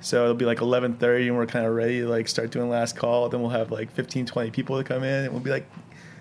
[0.00, 2.96] so it'll be like 11.30 and we're kind of ready to like start doing last
[2.96, 5.68] call then we'll have like 15 20 people to come in and we'll be like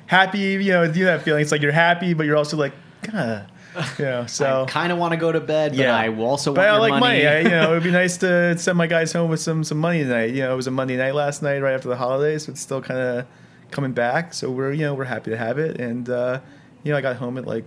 [0.08, 1.42] happy, you know, you do that feeling.
[1.42, 2.72] It's like you're happy, but you're also like,
[3.04, 4.66] kind of, you know, so.
[4.68, 5.96] kind of want to go to bed, but Yeah.
[5.96, 7.24] I also but want I like money.
[7.24, 7.28] money.
[7.28, 9.78] I, you know, it would be nice to send my guys home with some some
[9.80, 10.34] money tonight.
[10.34, 12.62] You know, it was a Monday night last night, right after the holidays, so it's
[12.62, 13.26] still kind of
[13.72, 14.34] coming back.
[14.34, 16.40] So we're you know we're happy to have it, and uh,
[16.84, 17.66] you know I got home at like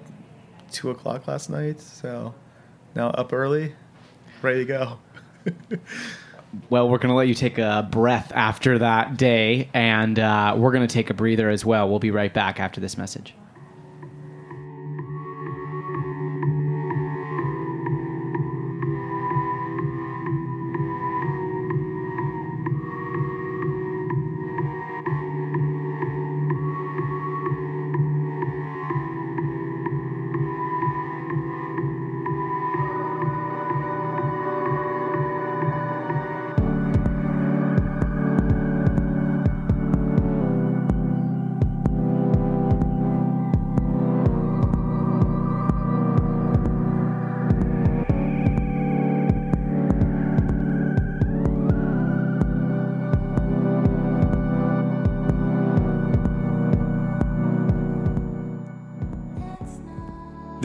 [0.70, 2.34] two o'clock last night, so
[2.94, 3.74] now up early,
[4.42, 4.98] ready to go.
[6.68, 10.72] Well, we're going to let you take a breath after that day, and uh, we're
[10.72, 11.88] going to take a breather as well.
[11.88, 13.34] We'll be right back after this message.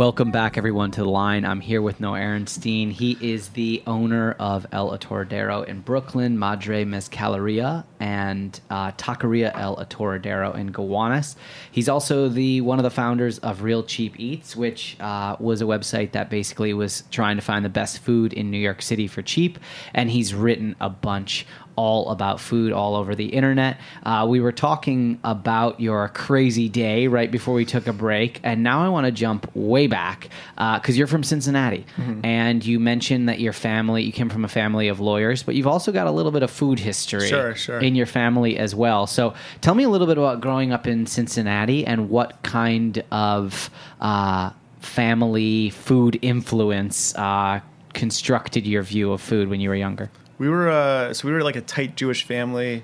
[0.00, 1.44] Welcome back, everyone, to the line.
[1.44, 2.90] I'm here with Noah Arenstein.
[2.90, 9.76] He is the owner of El Atoradero in Brooklyn, Madre Mezcaleria, and uh, Taqueria El
[9.76, 11.36] Atoradero in Gowanus.
[11.70, 15.66] He's also the one of the founders of Real Cheap Eats, which uh, was a
[15.66, 19.20] website that basically was trying to find the best food in New York City for
[19.20, 19.58] cheap.
[19.92, 23.78] And he's written a bunch all about food all over the internet.
[24.04, 28.62] Uh, we were talking about your crazy day right before we took a break, and
[28.62, 32.24] now I want to jump way back because you're from Cincinnati, Mm-hmm.
[32.24, 35.66] and you mentioned that your family, you came from a family of lawyers, but you've
[35.66, 37.78] also got a little bit of food history Sure, sure.
[37.80, 39.06] in your family as well.
[39.06, 43.70] So tell me a little bit about growing up in Cincinnati and what kind of
[44.00, 47.60] uh, family food influence uh,
[47.94, 50.10] constructed your view of food when you were younger.
[50.40, 52.82] We were uh, so we were like a tight Jewish family.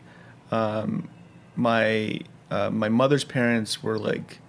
[0.51, 1.09] Um,
[1.57, 4.41] my uh, my mother's parents were like,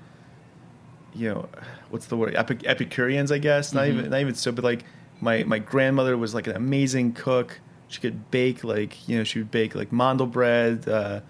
[1.16, 1.50] you know,
[1.90, 2.36] what's the word?
[2.36, 3.74] Epic, Epicureans, I guess.
[3.74, 4.84] Not even not even so, but like
[5.22, 7.62] my my grandmother was like an amazing cook.
[7.88, 10.90] She could bake like you know she would bake like mandel bread.
[10.90, 11.22] Uh,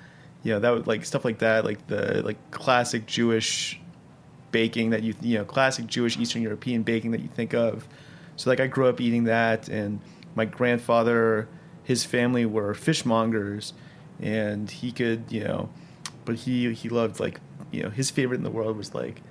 [0.42, 3.80] you know that would like stuff like that, like the like classic Jewish
[4.52, 7.88] baking that you you know classic Jewish Eastern European baking that you think of.
[8.36, 10.00] So like I grew up eating that, and
[10.34, 11.48] my grandfather,
[11.88, 13.72] his family were fishmongers,
[14.20, 15.70] and he could you know,
[16.26, 17.40] but he he loved like
[17.72, 19.22] you know his favorite in the world was like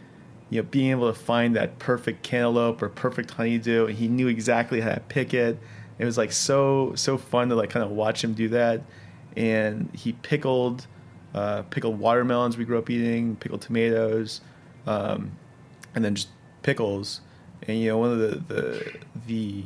[0.48, 4.26] you know being able to find that perfect cantaloupe or perfect honeydew, and he knew
[4.26, 5.58] exactly how to pick it.
[5.98, 8.80] It was like so so fun to like kind of watch him do that,
[9.36, 10.86] and he pickled
[11.34, 14.40] uh, pickled watermelons we grew up eating, pickled tomatoes,
[14.86, 15.30] um,
[15.94, 16.28] and then just
[16.62, 17.20] pickles.
[17.68, 18.92] And you know, one of the the
[19.26, 19.64] the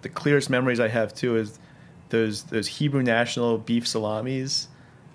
[0.00, 1.58] the clearest memories I have too is
[2.10, 4.68] those those Hebrew National beef salamis.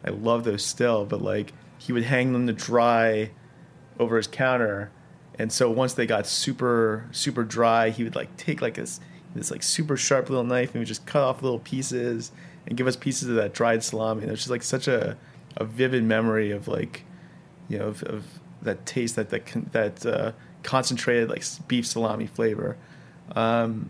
[0.06, 3.32] I love those still, but like he would hang them to dry
[4.00, 4.92] over his counter,
[5.38, 9.00] and so once they got super super dry, he would like take like this
[9.36, 12.32] this like super sharp little knife and would just cut off little pieces
[12.68, 14.22] and give us pieces of that dried salami.
[14.22, 15.18] And it was just like such a
[15.58, 17.04] a vivid memory of like
[17.70, 18.26] you know of, of
[18.62, 20.32] that taste that that that uh,
[20.64, 22.78] concentrated like beef salami flavor.
[23.36, 23.90] Um,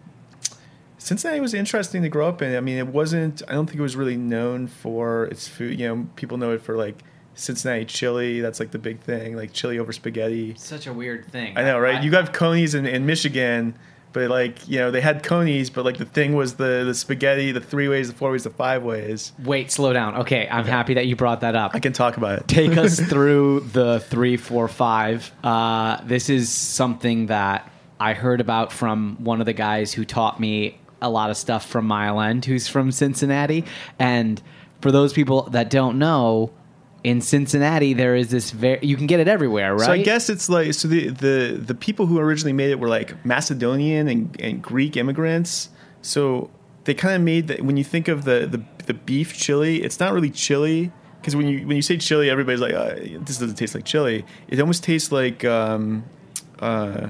[1.04, 2.56] Cincinnati was interesting to grow up in.
[2.56, 3.42] I mean, it wasn't.
[3.50, 5.78] I don't think it was really known for its food.
[5.78, 6.96] You know, people know it for like
[7.36, 8.40] Cincinnati chili.
[8.40, 10.56] That's like the big thing, like chili over spaghetti.
[10.58, 11.58] Such a weird thing.
[11.58, 12.02] I know, right?
[12.02, 13.78] You got Coney's in, in Michigan,
[14.14, 17.52] but like you know, they had Coney's, but like the thing was the the spaghetti,
[17.52, 19.34] the three ways, the four ways, the five ways.
[19.44, 20.16] Wait, slow down.
[20.20, 21.72] Okay, I'm happy that you brought that up.
[21.76, 22.48] I can talk about it.
[22.48, 25.30] Take us through the three, four, five.
[25.44, 30.40] Uh, this is something that I heard about from one of the guys who taught
[30.40, 33.66] me a lot of stuff from Mile End, who's from Cincinnati.
[34.00, 34.42] And
[34.82, 36.52] for those people that don't know,
[37.04, 39.86] in Cincinnati there is this very you can get it everywhere, right?
[39.86, 42.88] So I guess it's like so the the the people who originally made it were
[42.88, 45.70] like Macedonian and, and Greek immigrants.
[46.02, 46.50] So
[46.86, 50.00] they kind of made that when you think of the the, the beef chili, it's
[50.00, 53.56] not really chili because when you when you say chili, everybody's like, uh, this doesn't
[53.56, 54.26] taste like chili.
[54.48, 56.04] It almost tastes like um,
[56.60, 57.10] uh,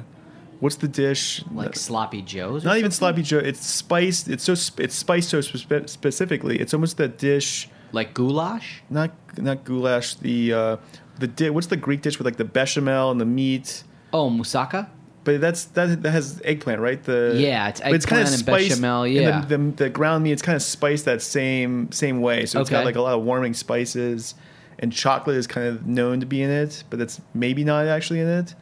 [0.63, 1.43] what's the dish?
[1.53, 2.63] like sloppy joes.
[2.63, 3.39] not even sloppy joe.
[3.51, 4.27] It's spiced.
[4.33, 6.55] It's so sp- it's spiced so spe- specifically.
[6.63, 7.69] It's almost that dish.
[7.91, 8.81] like goulash.
[8.89, 10.15] Not not goulash.
[10.15, 10.77] The uh,
[11.19, 13.83] the di- what's the Greek dish with like the bechamel and the meat.
[14.13, 14.87] Oh, moussaka.
[15.25, 17.01] But that's that that has eggplant, right?
[17.03, 19.41] The Yeah, it's but kinda eggplant and spiced- bechamel, yeah.
[19.41, 22.45] the, the, the ground meat, it's kind of spiced that same same way.
[22.45, 24.35] So it's got like a lot of warming spices,
[24.79, 28.19] and chocolate is kind of known to be in it, but that's maybe not actually
[28.19, 28.53] in it.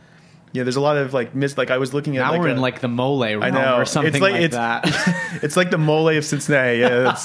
[0.54, 1.58] Yeah, there's a lot of like mis.
[1.58, 3.50] Like I was looking at Now like we're a- in like the mole realm I
[3.52, 4.84] know or something it's like, like it's, that.
[5.44, 6.80] it's like the mole of Cincinnati.
[6.80, 7.16] Yeah,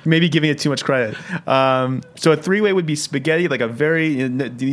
[0.04, 1.16] maybe giving it too much credit.
[1.48, 4.28] Um, so a three way would be spaghetti, like a very you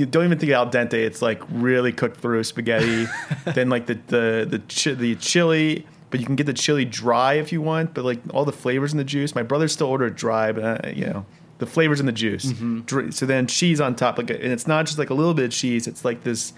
[0.05, 0.93] don't even think al dente.
[0.93, 3.07] It's like really cooked through spaghetti.
[3.45, 7.33] then like the the the, chi- the chili, but you can get the chili dry
[7.33, 7.93] if you want.
[7.95, 9.33] But like all the flavors in the juice.
[9.33, 11.25] My brother still ordered dry, but uh, you know.
[11.59, 12.51] The flavors in the juice.
[12.85, 15.45] Dr- So then cheese on top, like, and it's not just like a little bit
[15.45, 15.87] of cheese.
[15.87, 16.51] It's like this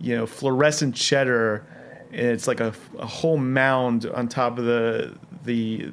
[0.00, 1.66] you know fluorescent cheddar
[2.10, 5.92] and it's like a, a whole mound on top of the the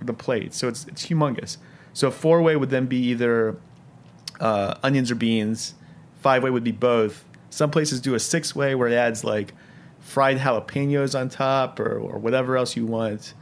[0.00, 0.54] the plate.
[0.54, 1.56] So it's it's humongous.
[1.92, 3.56] So four way would then be either
[4.40, 5.74] uh, onions or beans.
[6.20, 7.24] Five way would be both.
[7.50, 9.54] Some places do a six way where it adds like
[10.00, 13.34] fried jalapenos on top or, or whatever else you want.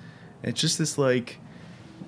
[0.42, 1.38] And it's just this like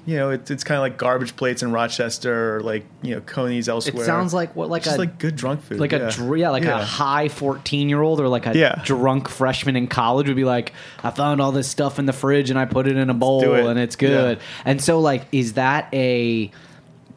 [0.09, 3.21] you know it, it's kind of like garbage plates in rochester or like you know
[3.21, 4.03] coney's elsewhere.
[4.03, 5.99] it sounds like what like just a like good drunk food like yeah.
[6.09, 8.81] a dr- yeah, like a high 14 year old or like a Yeah.
[8.87, 10.73] drunk freshman in college would be like
[11.05, 13.43] i found all this stuff in the fridge and i put it in a bowl
[13.43, 13.67] it.
[13.67, 14.45] and it's good Yeah.
[14.65, 16.51] and so like is that a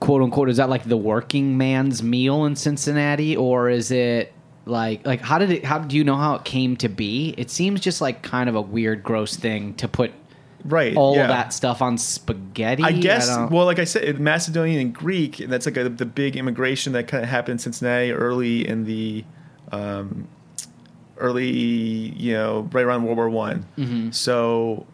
[0.02, 4.34] quote unquote is that like the working man's meal in cincinnati or is it
[4.66, 7.50] like like how did it how do you know how it came to be it
[7.50, 10.12] seems just like kind of a weird gross thing to put
[10.66, 11.28] right all yeah.
[11.28, 13.28] that stuff on spaghetti I guess.
[13.28, 15.40] don't- well, like I said, Macedonian and Greek.
[15.40, 18.84] and That's like a, the big immigration that kind of happened in Cincinnati early in
[18.86, 19.24] the,
[19.72, 20.28] um,
[21.18, 23.66] early you know, right around World War One.
[23.78, 24.12] Mm-hmm.
[24.12, 24.86] So,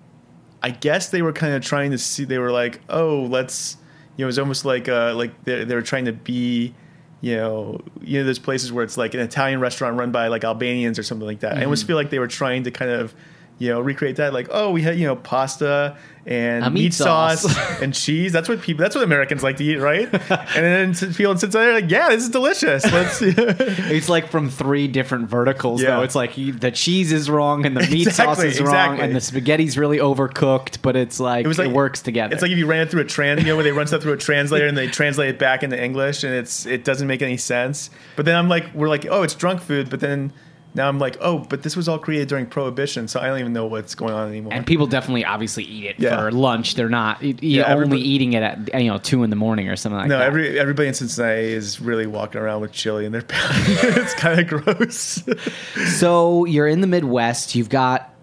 [0.63, 2.25] I guess they were kind of trying to see.
[2.25, 3.77] They were like, oh, let's.
[4.17, 6.73] You know, it was almost like uh, like they they were trying to be.
[7.19, 10.43] You know, you know, there's places where it's like an Italian restaurant run by like
[10.43, 11.57] Albanians or something like that.
[11.57, 11.87] I almost Mm-hmm.
[11.87, 13.15] feel like they were trying to kind of,
[13.59, 14.33] you know, recreate that.
[14.33, 17.81] Like, oh, we had you know pasta and A meat meat sauce, sauce.
[17.81, 18.33] and cheese.
[18.33, 18.83] That's what people.
[18.83, 20.09] That's what Americans like to eat, right?
[20.11, 23.21] and then people Cincinnati are like, "Yeah, this is delicious." Let's.
[23.89, 25.91] It's like from three different verticals, Yeah.
[25.97, 26.01] though.
[26.03, 29.15] It's like you, the cheese is wrong and the meat sauce Exactly, is wrong and
[29.15, 32.33] the spaghetti's really overcooked, but it's like it, like works together.
[32.33, 34.01] It's like if you ran it through a trans, you know, where they run stuff
[34.01, 37.21] through a translator and they translate it back into English, and it's it doesn't make
[37.21, 37.89] any sense.
[38.15, 40.33] But then I'm like, we're like, oh, it's drunk food, but then
[40.77, 43.51] now I'm like, oh, but this was all created during Prohibition, so I don't even
[43.51, 44.53] know what's going on anymore.
[44.53, 46.17] and people definitely obviously eat it Yeah.
[46.17, 46.75] for lunch.
[46.75, 49.67] They're not e- Yeah, only everybody- eating it at you know two in the morning
[49.67, 50.23] or something like no, that.
[50.23, 53.41] No, every everybody in Cincinnati is really walking around with chili in their belly.
[53.57, 55.23] it's kind of gross.
[55.97, 57.55] so you're in the Midwest.
[57.55, 58.13] You've got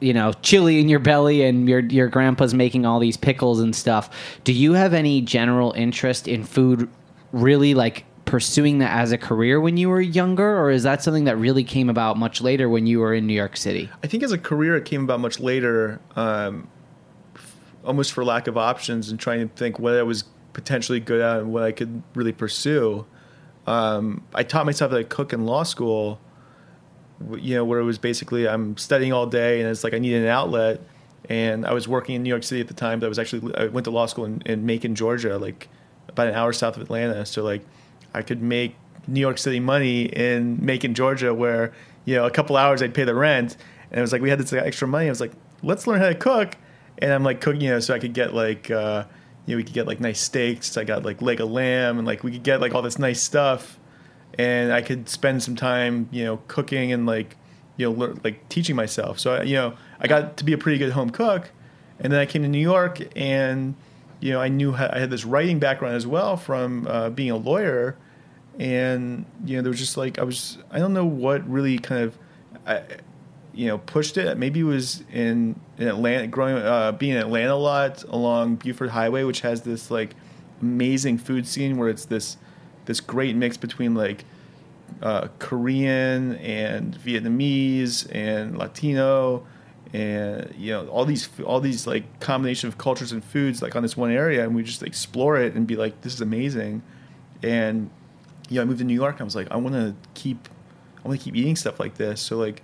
[0.00, 3.74] you know chili in your belly, and your your grandpa's making all these pickles and
[3.74, 4.10] stuff.
[4.44, 6.88] Do you have any general interest in food?
[7.32, 11.24] Really, like pursuing that as a career when you were younger, or is that something
[11.24, 13.88] that really came about much later when you were in New York City?
[14.04, 16.68] I think as a career, it came about much later, um,
[17.34, 21.20] f- almost for lack of options and trying to think what I was potentially good
[21.20, 23.06] at and what I could really pursue.
[23.66, 26.20] Um, I taught myself to cook in law school,
[27.38, 30.14] you know, where it was basically I'm studying all day and it's like I need
[30.14, 30.80] an outlet.
[31.28, 33.00] and I was working in New York City at the time.
[33.00, 35.68] But I was actually I went to law school in, in Macon, Georgia, like
[36.08, 37.26] about an hour south of Atlanta.
[37.26, 37.62] So like
[38.16, 38.74] I could make
[39.06, 41.72] New York City money in Macon, Georgia, where
[42.04, 43.56] you know a couple hours I'd pay the rent,
[43.90, 45.06] and it was like we had this extra money.
[45.06, 46.56] I was like, let's learn how to cook,
[46.98, 48.70] and I'm like cooking, you know, so I could get like.
[48.70, 49.04] Uh,
[49.46, 50.76] you know, we could get like nice steaks.
[50.76, 53.22] I got like leg of lamb, and like we could get like all this nice
[53.22, 53.78] stuff,
[54.36, 57.36] and I could spend some time, you know, cooking and like,
[57.76, 59.20] you know, like teaching myself.
[59.20, 61.52] So I, you know, I got to be a pretty good home cook,
[62.00, 63.76] and then I came to New York, and
[64.20, 67.36] you know, I knew I had this writing background as well from uh, being a
[67.36, 67.96] lawyer,
[68.58, 72.02] and you know, there was just like I was, I don't know what really kind
[72.04, 72.18] of.
[72.66, 72.82] I,
[73.52, 74.36] you know, pushed it.
[74.36, 78.90] Maybe it was in, in Atlanta, growing, uh, being in Atlanta a lot along Buford
[78.90, 80.14] Highway, which has this like
[80.60, 82.36] amazing food scene where it's this
[82.84, 84.24] this great mix between like
[85.02, 89.46] uh, Korean and Vietnamese and Latino
[89.92, 93.82] and you know all these all these like combination of cultures and foods like on
[93.82, 96.82] this one area, and we just explore it and be like, this is amazing.
[97.42, 97.90] And
[98.48, 99.16] you know, I moved to New York.
[99.20, 100.48] I was like, I want to keep,
[101.04, 102.20] I want to keep eating stuff like this.
[102.20, 102.62] So like,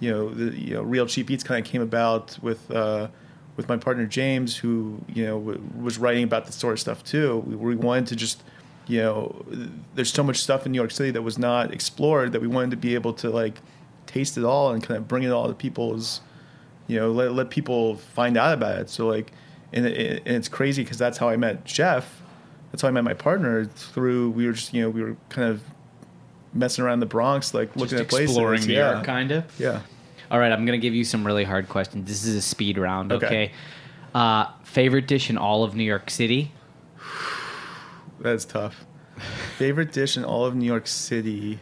[0.00, 3.08] you know, the you know, real cheap eats kind of came about with uh,
[3.56, 7.04] with my partner James, who you know w- was writing about this sort of stuff
[7.04, 7.38] too.
[7.46, 8.42] We, we wanted to just,
[8.86, 9.44] you know,
[9.94, 12.70] there's so much stuff in New York City that was not explored that we wanted
[12.72, 13.58] to be able to like
[14.06, 16.20] taste it all and kind of bring it all to people's,
[16.86, 18.90] you know, let let people find out about it.
[18.90, 19.32] So like,
[19.72, 22.20] and, it, and it's crazy because that's how I met Jeff.
[22.74, 24.30] That's how I met my partner through.
[24.30, 25.62] We were just you know we were kind of
[26.52, 28.30] messing around the Bronx, like looking Just at places.
[28.30, 28.94] exploring New yeah.
[28.94, 29.60] York, kind of.
[29.60, 29.82] Yeah.
[30.28, 32.08] All right, I'm gonna give you some really hard questions.
[32.08, 33.12] This is a speed round.
[33.12, 33.26] Okay.
[33.26, 33.52] Okay.
[34.12, 36.50] Uh, favorite dish in all of New York City?
[38.18, 38.84] That's tough.
[39.56, 41.60] Favorite dish in all of New York City.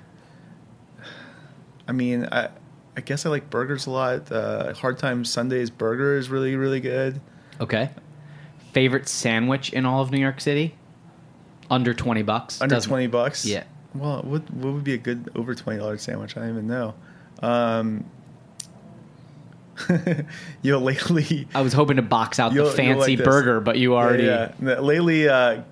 [1.87, 2.49] I mean, I
[2.97, 4.33] I guess I like burgers a lot.
[4.33, 7.21] Uh, Hard Time Sundaes burger is really really good.
[7.61, 7.91] Okay.
[8.73, 10.75] Favorite sandwich in all of New York City?
[11.73, 12.61] Under twenty bucks.
[12.61, 13.45] Under Doesn't- twenty bucks.
[13.45, 13.65] Yeah.
[13.95, 16.37] Well, what what would be a good over twenty dollars sandwich?
[16.37, 16.95] I don't even know.
[17.43, 18.05] Um,
[20.63, 23.25] you know, lately I was hoping to box out You'll- the you'll fancy like this.
[23.27, 24.25] burger, but you already.
[24.25, 24.79] Yeah, yeah.
[24.81, 25.63] Lately, uh,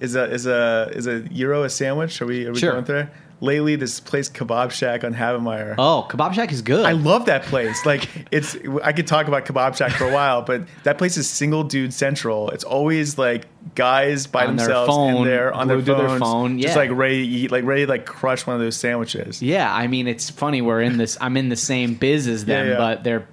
[0.00, 2.20] is a is a is a gyro a sandwich?
[2.20, 2.72] Are we are we Sure.
[2.72, 3.10] going there?
[3.40, 5.76] Lately, this place Kebab Shack on Havemeyer.
[5.78, 6.84] Oh, Kebab Shack is good.
[6.84, 7.86] I love that place.
[7.86, 11.28] Like it's, I could talk about Kebab Shack for a while, but that place is
[11.30, 12.50] single dude central.
[12.50, 16.08] It's always like guys by On their themselves phone, in there on their to their
[16.08, 18.76] phones, phone, just like ready to eat, like ready to like crush one of those
[18.76, 19.40] sandwiches.
[19.42, 21.16] Yeah, I mean it's funny we're in this.
[21.20, 22.78] I'm in the same biz as them, Yeah, yeah.
[22.78, 23.28] but they're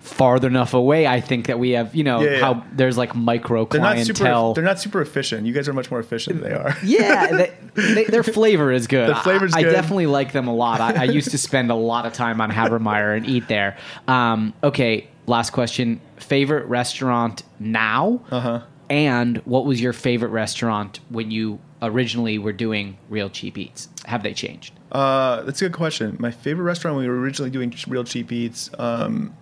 [0.00, 1.06] farther enough away.
[1.06, 2.40] I think that we have, you know, Yeah, yeah.
[2.40, 4.14] how there's like micro They're not super.
[4.18, 4.54] clientele.
[4.54, 5.46] They're not super efficient.
[5.46, 6.74] You guys are much more efficient than they are.
[6.84, 9.10] yeah, they, they, their flavor is good.
[9.10, 10.80] The flavor's I, I definitely like them a lot.
[10.80, 13.76] I, I used to spend a lot of time on Havemeyer and eat there.
[14.08, 16.00] Um, okay, last question.
[16.16, 18.22] Favorite restaurant now?
[18.30, 18.62] Uh huh.
[18.88, 23.88] And what was your favorite restaurant when you originally were doing Real Cheap Eats?
[24.06, 24.74] Have they changed?
[24.90, 26.16] Uh, that's a good question.
[26.18, 29.32] My favorite restaurant when we were originally doing real cheap eats, um,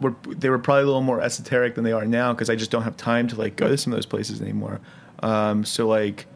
[0.00, 2.70] were they were probably a little more esoteric than they are now because I just
[2.70, 4.80] don't have time to like go to some of those places anymore.
[5.22, 6.26] Um, so like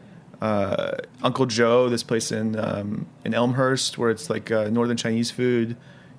[0.40, 5.30] uh, Uncle Zhou, this place in um, in Elmhurst where it's like uh, northern Chinese
[5.30, 5.76] food.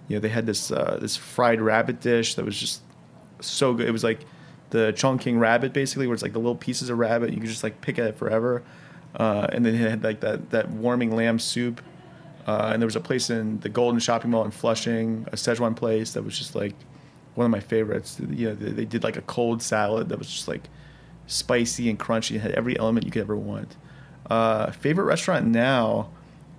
[0.07, 2.81] You know, they had this uh, this fried rabbit dish that was just
[3.41, 3.87] so good.
[3.87, 4.21] It was like
[4.69, 7.31] the Chongqing rabbit, basically, where it's like the little pieces of rabbit.
[7.31, 8.63] You could just like pick at it forever.
[9.15, 11.81] Uh, and then it had like that that warming lamb soup.
[12.47, 15.75] Uh, and there was a place in the Golden Shopping Mall in Flushing, a Szechuan
[15.75, 16.73] place that was just like
[17.35, 18.19] one of my favorites.
[18.29, 20.69] You know, they, they did like a cold salad that was just like
[21.27, 23.75] spicy and crunchy and had every element you could ever want.
[24.29, 26.09] Uh, favorite restaurant now?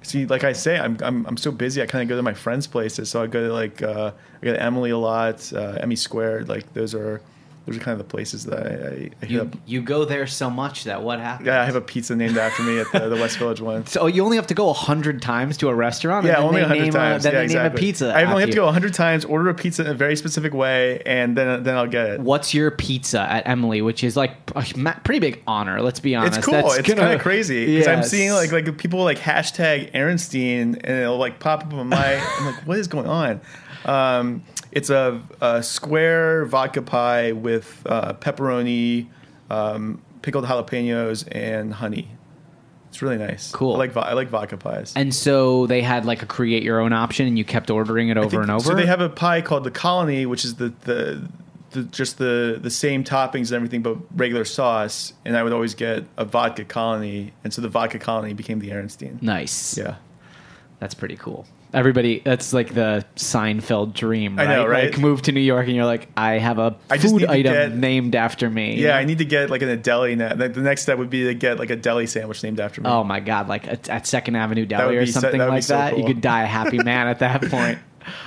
[0.03, 1.81] See, like I say, I'm I'm, I'm so busy.
[1.81, 3.09] I kind of go to my friends' places.
[3.09, 4.12] So I go to like uh,
[4.43, 6.49] I go to Emily a lot, uh, Emmy Squared.
[6.49, 7.22] Like those are
[7.67, 9.57] those are kind of the places that I, I, You, up.
[9.65, 11.47] you go there so much that what happens?
[11.47, 13.87] Yeah, I have a pizza named after me at the, the West Village one.
[13.87, 16.27] So you only have to go a hundred times to a restaurant.
[16.27, 17.25] Yeah, only a hundred times.
[17.25, 17.69] A, then yeah, they exactly.
[17.69, 18.15] name a pizza.
[18.15, 20.53] I only have to go a hundred times, order a pizza in a very specific
[20.53, 22.21] way, and then then I'll get it.
[22.21, 23.81] What's your pizza at Emily?
[23.81, 25.81] Which is like a pretty big honor.
[25.81, 26.39] Let's be honest.
[26.39, 26.55] It's cool.
[26.55, 30.99] That's it's kind of crazy because I'm seeing like like people like hashtag Arenstein, and
[30.99, 32.17] it'll like pop up on my.
[32.39, 33.41] I'm like, what is going on?
[33.85, 34.43] Um,
[34.75, 39.07] it's a, a square vodka pie with uh, pepperoni,
[39.49, 42.09] um, pickled jalapenos, and honey.
[42.89, 43.51] It's really nice.
[43.51, 43.75] Cool.
[43.75, 44.93] I like I like vodka pies.
[44.95, 48.16] And so they had like a create your own option, and you kept ordering it
[48.16, 48.64] over think- and over.
[48.64, 51.29] So they have a pie called the Colony, which is the the,
[51.70, 55.12] the just the the same toppings and everything, but regular sauce.
[55.25, 58.70] And I would always get a vodka Colony, and so the vodka Colony became the
[58.70, 59.20] Arenstein.
[59.22, 59.77] nice.
[59.77, 59.97] Yeah,
[60.79, 61.47] that's pretty cool.
[61.75, 64.57] Everybody, that's like the Seinfeld dream, I right?
[64.57, 64.91] know, right?
[64.93, 67.72] Like move to New York and you're like, I have a I food item get-
[67.75, 68.77] named after me.
[68.77, 70.35] Yeah, I need to get like a deli now.
[70.35, 72.89] The the next step would be to get like a deli sandwich named after me.
[72.89, 75.75] Oh my god, like at, at Second Avenue Deli or so- something that like so
[75.77, 75.99] that.
[75.99, 77.79] You could die a happy man at that point.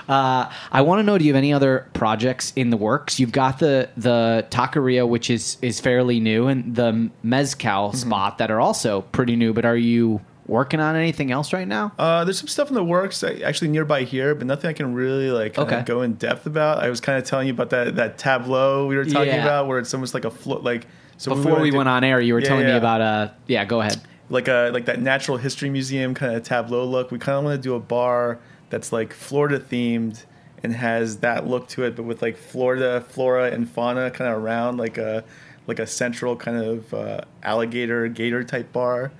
[0.09, 3.19] Uh, I want to know: Do you have any other projects in the works?
[3.19, 7.97] You've got the the taqueria, which is is fairly new, and the mezcal Mm-hmm.
[7.97, 9.53] spot that are also pretty new.
[9.53, 11.91] But are you working on anything else right now?
[11.99, 14.93] Uh, there's some stuff in the works uh, actually nearby here, but nothing I can
[14.93, 15.83] really like Okay.
[15.85, 16.79] go in depth about.
[16.83, 19.43] I was kind of telling you about that that tableau we were talking Yeah.
[19.43, 20.85] about, where it's almost like a float, like
[21.17, 22.77] so Before we, went went on air, you were Yeah, telling me yeah.
[22.77, 23.65] about uh yeah.
[23.65, 23.99] Go ahead.
[24.29, 27.11] like a like that natural history museum kind of tableau look.
[27.11, 28.39] We kind of want to do a bar
[28.69, 30.25] that's like Florida themed
[30.63, 34.41] and has that look to it, but with like Florida flora and fauna kind of
[34.41, 35.23] around, like a
[35.67, 39.11] like a central kind of uh, alligator gator type bar.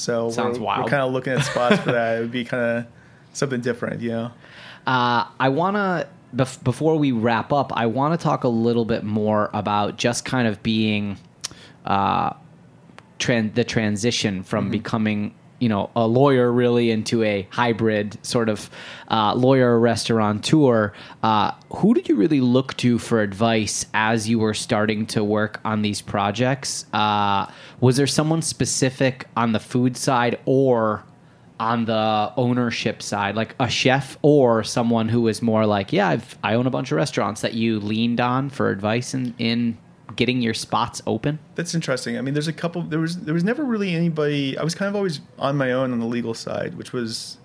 [0.00, 0.84] So Sounds we're, wild.
[0.84, 2.18] We're kind of looking at spots for that.
[2.18, 2.86] It would be kind of
[3.32, 4.32] something different, you know.
[4.86, 8.84] Uh, I want to, bef- before we wrap up, I want to talk a little
[8.84, 11.18] bit more about just kind of being
[11.84, 12.32] uh,
[13.18, 18.68] tran- the transition from becoming, you know, a lawyer really into a hybrid sort of
[19.10, 20.92] uh, lawyer restaurateur.
[21.22, 25.60] Uh, who did you really look to for advice as you were starting to work
[25.64, 26.86] on these projects?
[26.92, 27.46] Uh,
[27.80, 31.04] was there someone specific on the food side or
[31.60, 36.38] on the ownership side, like a chef or someone who is more like, yeah, I've,
[36.42, 39.76] I own a bunch of restaurants that you leaned on for advice in, in
[40.16, 41.38] getting your spots open?
[41.54, 42.18] That's interesting.
[42.18, 42.82] I mean, there's a couple.
[42.82, 44.56] There was there was never really anybody.
[44.58, 47.38] I was kind of always on my own on the legal side, which was,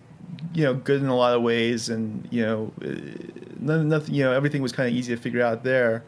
[0.54, 4.14] you know, good in a lot of ways, and you know, uh, nothing.
[4.14, 6.04] You know, everything was kind of easy to figure out there.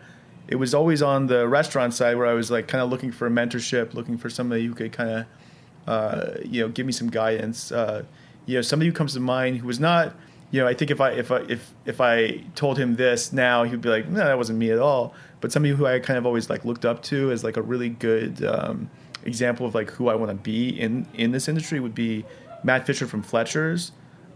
[0.48, 3.28] It was always on the restaurant side where I was like kind of looking for
[3.28, 5.26] a mentorship, looking for somebody who could kind of,
[5.88, 7.72] uh, you know, give me some guidance.
[7.72, 8.04] Uh,
[8.46, 10.16] you know, somebody who comes to mind who was not.
[10.50, 13.64] You know, I think if I if I if if I told him this now,
[13.66, 16.26] he'd be like, "No, that wasn't me at all." But somebody who I kind of
[16.26, 18.90] always like looked up to as like a really good um,
[19.24, 22.26] example of like who I want to be in in this industry would be
[22.64, 23.92] Matt Fisher from Fletcher's.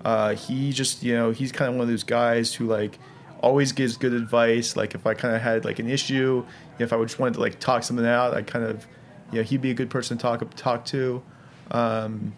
[0.06, 2.99] Uh, he just you know he's kind of one of those guys who like
[3.41, 4.76] always gives good advice.
[4.76, 6.45] Like if I kind of had like an issue,
[6.80, 8.86] if I just wanted to like talk something out, I kind of
[9.32, 11.24] you know he'd be a good person to talk talk to.
[11.72, 12.34] Um,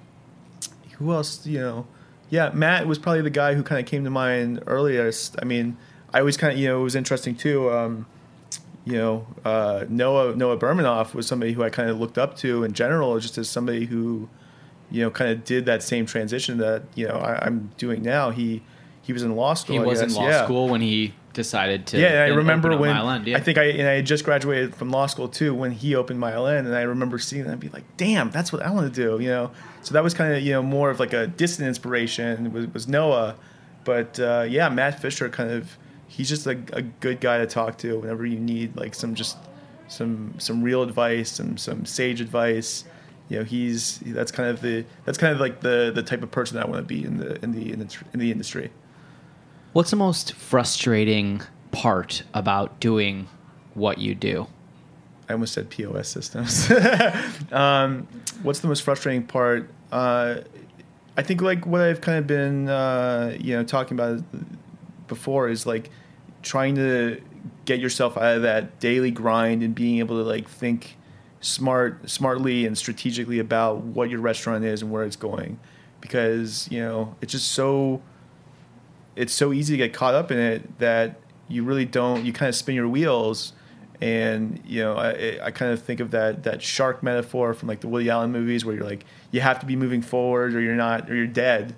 [0.94, 1.86] who else you know
[2.30, 5.76] yeah matt was probably the guy who kind of came to mind earliest i mean
[6.14, 8.06] i always kind of you know it was interesting too um,
[8.86, 12.64] you know uh, noah noah bernamoff was somebody who i kind of looked up to
[12.64, 14.28] in general just as somebody who
[14.92, 18.30] you know kind of did that same transition that you know I, i'm doing now
[18.30, 18.62] he
[19.04, 20.46] he was in law school He was in law yeah.
[20.46, 22.00] school when he decided to.
[22.00, 23.38] Yeah, I remember open when End, yeah.
[23.38, 26.24] I think I and I had just graduated from law school too when he opened
[26.24, 29.02] End, and I remember seeing that and be like, "Damn, that's what I want to
[29.02, 29.52] do," you know.
[29.82, 32.88] So that was kind of you know more of like a distant inspiration was, was
[32.88, 33.36] Noah,
[33.84, 35.78] but uh, yeah, Matt Fisher kind of
[36.14, 39.36] he's just a, a good guy to talk to whenever you need like some just
[39.88, 42.86] some some real advice, some some sage advice.
[43.30, 46.30] You know, he's that's kind of the that's kind of like the the type of
[46.30, 48.70] person I want to be in the in the in the, in the industry.
[49.74, 51.42] What's the most frustrating
[51.72, 53.28] part about doing
[53.74, 54.46] what you do?
[55.28, 56.72] I almost said POS systems.
[57.52, 58.08] um,
[58.44, 59.68] what's the most frustrating part?
[59.92, 60.42] Uh,
[61.18, 64.24] I think like what I've kind of been uh, you know talking about
[65.08, 65.90] before is like
[66.44, 67.22] trying to
[67.66, 70.98] get yourself out of that daily grind and being able to like think
[71.42, 75.60] smart smartly and strategically about what your restaurant is and where it's going.
[76.02, 78.02] Because you know it's just so
[79.16, 82.50] it's so easy to get caught up in it that you really don't you kind
[82.50, 83.54] of spin your wheels
[84.02, 87.80] and you know I, I kind of think of that that shark metaphor from like
[87.80, 90.76] the Woody Allen movies where you're like you have to be moving forward or you're
[90.76, 91.76] not or you're dead.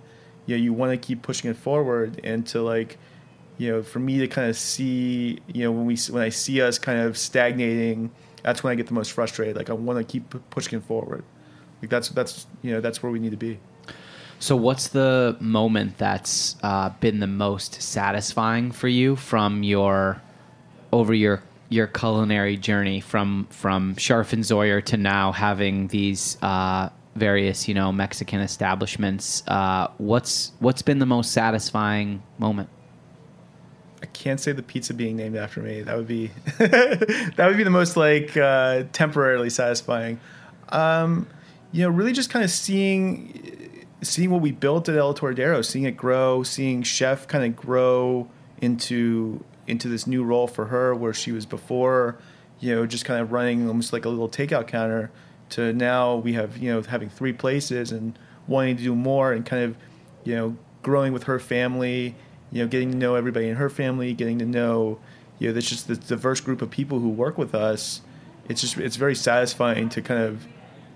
[0.47, 2.97] You know you want to keep pushing it forward and to like
[3.57, 6.61] you know for me to kind of see you know when we when I see
[6.61, 8.11] us kind of stagnating
[8.43, 11.23] that's when I get the most frustrated like I want to keep pushing forward
[11.81, 13.59] like that's that's you know that's where we need to be
[14.39, 20.21] So, what's the moment that's uh, been the most satisfying for you from your
[20.91, 26.89] over your your culinary journey from from Scharf and Zoyer to now having these uh,
[27.15, 29.43] various you know Mexican establishments?
[29.47, 32.69] Uh, what's what's been the most satisfying moment?
[34.05, 35.81] I can't say the pizza being named after me.
[35.81, 36.27] That would be
[36.59, 40.19] that would be the most like uh, temporarily satisfying.
[40.69, 41.25] Um,
[41.71, 45.85] you know, really just kind of seeing seeing what we built at El Atoradero, seeing
[45.85, 48.29] it grow, seeing Chef kind of grow
[48.61, 52.19] into into this new role for her where she was before,
[52.59, 55.09] you know, just kind of running almost like a little takeout counter
[55.49, 59.47] to now we have, you know, having three places and wanting to do more and
[59.47, 59.75] kind of,
[60.23, 62.13] you know, growing with her family,
[62.55, 64.97] you know, getting to know everybody in her family, getting to know,
[65.39, 67.99] you know, there's just this diverse group of people who work with us.
[68.47, 70.47] It's just it's very satisfying to kind of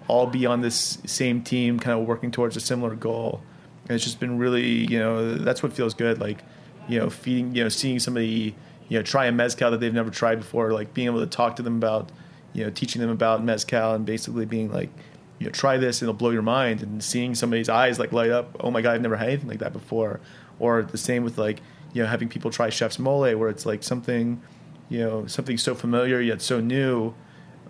[0.08, 3.42] all be on this same team, kind of working towards a similar goal.
[3.90, 6.22] And it's just been really, you know, that's what feels good.
[6.22, 6.46] Like,
[6.88, 8.56] you know, feeding, you know, seeing somebody,
[8.88, 11.58] you know, try a mezcal that they've never tried before, like being able to talk
[11.58, 12.10] to them about,
[12.54, 14.92] you know, teaching them about mezcal and basically being like,
[15.40, 18.30] you know, try this and it'll blow your mind and seeing somebody's eyes like light
[18.30, 18.56] up.
[18.60, 20.20] Oh my God, I've never had anything like that before.
[20.60, 21.62] Or the same with like,
[21.94, 24.42] you know, having people try chef's mole where it's like something,
[24.90, 27.14] you know, something so familiar yet so new.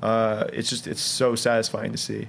[0.01, 2.27] Uh, it's just, it's so satisfying to see.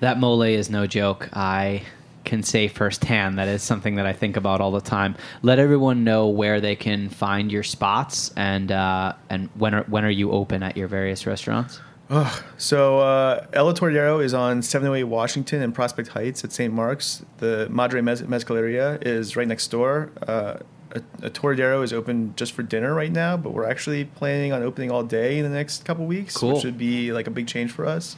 [0.00, 1.28] That mole is no joke.
[1.32, 1.82] I
[2.24, 5.14] can say firsthand that is something that I think about all the time.
[5.42, 10.04] Let everyone know where they can find your spots and uh, and when are when
[10.04, 11.80] are you open at your various restaurants?
[12.10, 16.72] Oh, so uh, El Atoradero is on 708 Washington and Prospect Heights at St.
[16.72, 17.24] Mark's.
[17.38, 20.10] The Madre Mez- Mezcaleria is right next door.
[20.26, 20.56] Uh,
[20.92, 24.62] a, a Tordero is open just for dinner right now, but we're actually planning on
[24.62, 26.54] opening all day in the next couple weeks, Cool.
[26.54, 28.16] which would be like a big change for us.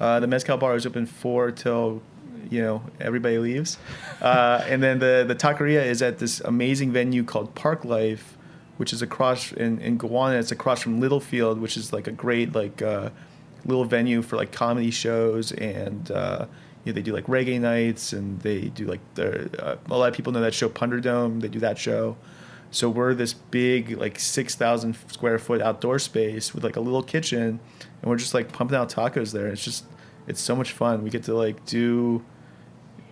[0.00, 2.02] Uh, the mezcal bar is open four till
[2.50, 3.78] you know everybody leaves,
[4.20, 8.36] uh, and then the the taqueria is at this amazing venue called Park Life,
[8.80, 10.44] which is across in in Gowanus.
[10.44, 13.10] It's across from Littlefield, which is like a great like uh,
[13.66, 16.10] little venue for like comedy shows and.
[16.10, 16.46] Uh,
[16.82, 20.14] you know, they do like reggae nights, and they do like uh, a lot of
[20.14, 21.42] people know that show Punderdome.
[21.42, 22.16] They do that show,
[22.70, 27.02] so we're this big like six thousand square foot outdoor space with like a little
[27.02, 27.60] kitchen,
[28.00, 29.48] and we're just like pumping out tacos there.
[29.48, 29.84] It's just
[30.26, 31.04] it's so much fun.
[31.04, 32.24] We get to like do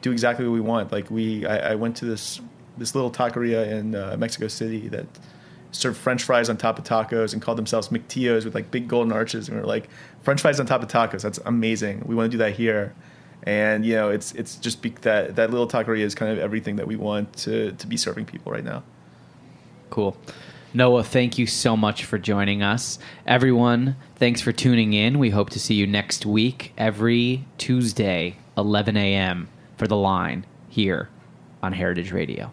[0.01, 0.91] do exactly what we want.
[0.91, 2.41] Like we, I, I went to this
[2.79, 5.07] this little taqueria in uh, Mexico City that
[5.73, 9.12] served French fries on top of tacos and called themselves McTios with like big golden
[9.12, 9.49] arches.
[9.49, 9.89] And we were like,
[10.23, 11.23] French fries on top of tacos.
[11.23, 12.03] That's amazing.
[12.07, 12.95] We want to do that here.
[13.45, 16.77] And you know, it's it's just be, that that little taqueria is kind of everything
[16.77, 18.83] that we want to to be serving people right now.
[19.91, 20.16] Cool.
[20.75, 22.99] Noah, thank you so much for joining us.
[23.27, 25.19] Everyone, thanks for tuning in.
[25.19, 29.49] We hope to see you next week, every Tuesday, 11 a.m.,
[29.79, 31.09] for The Line here
[31.62, 32.53] on Heritage Radio.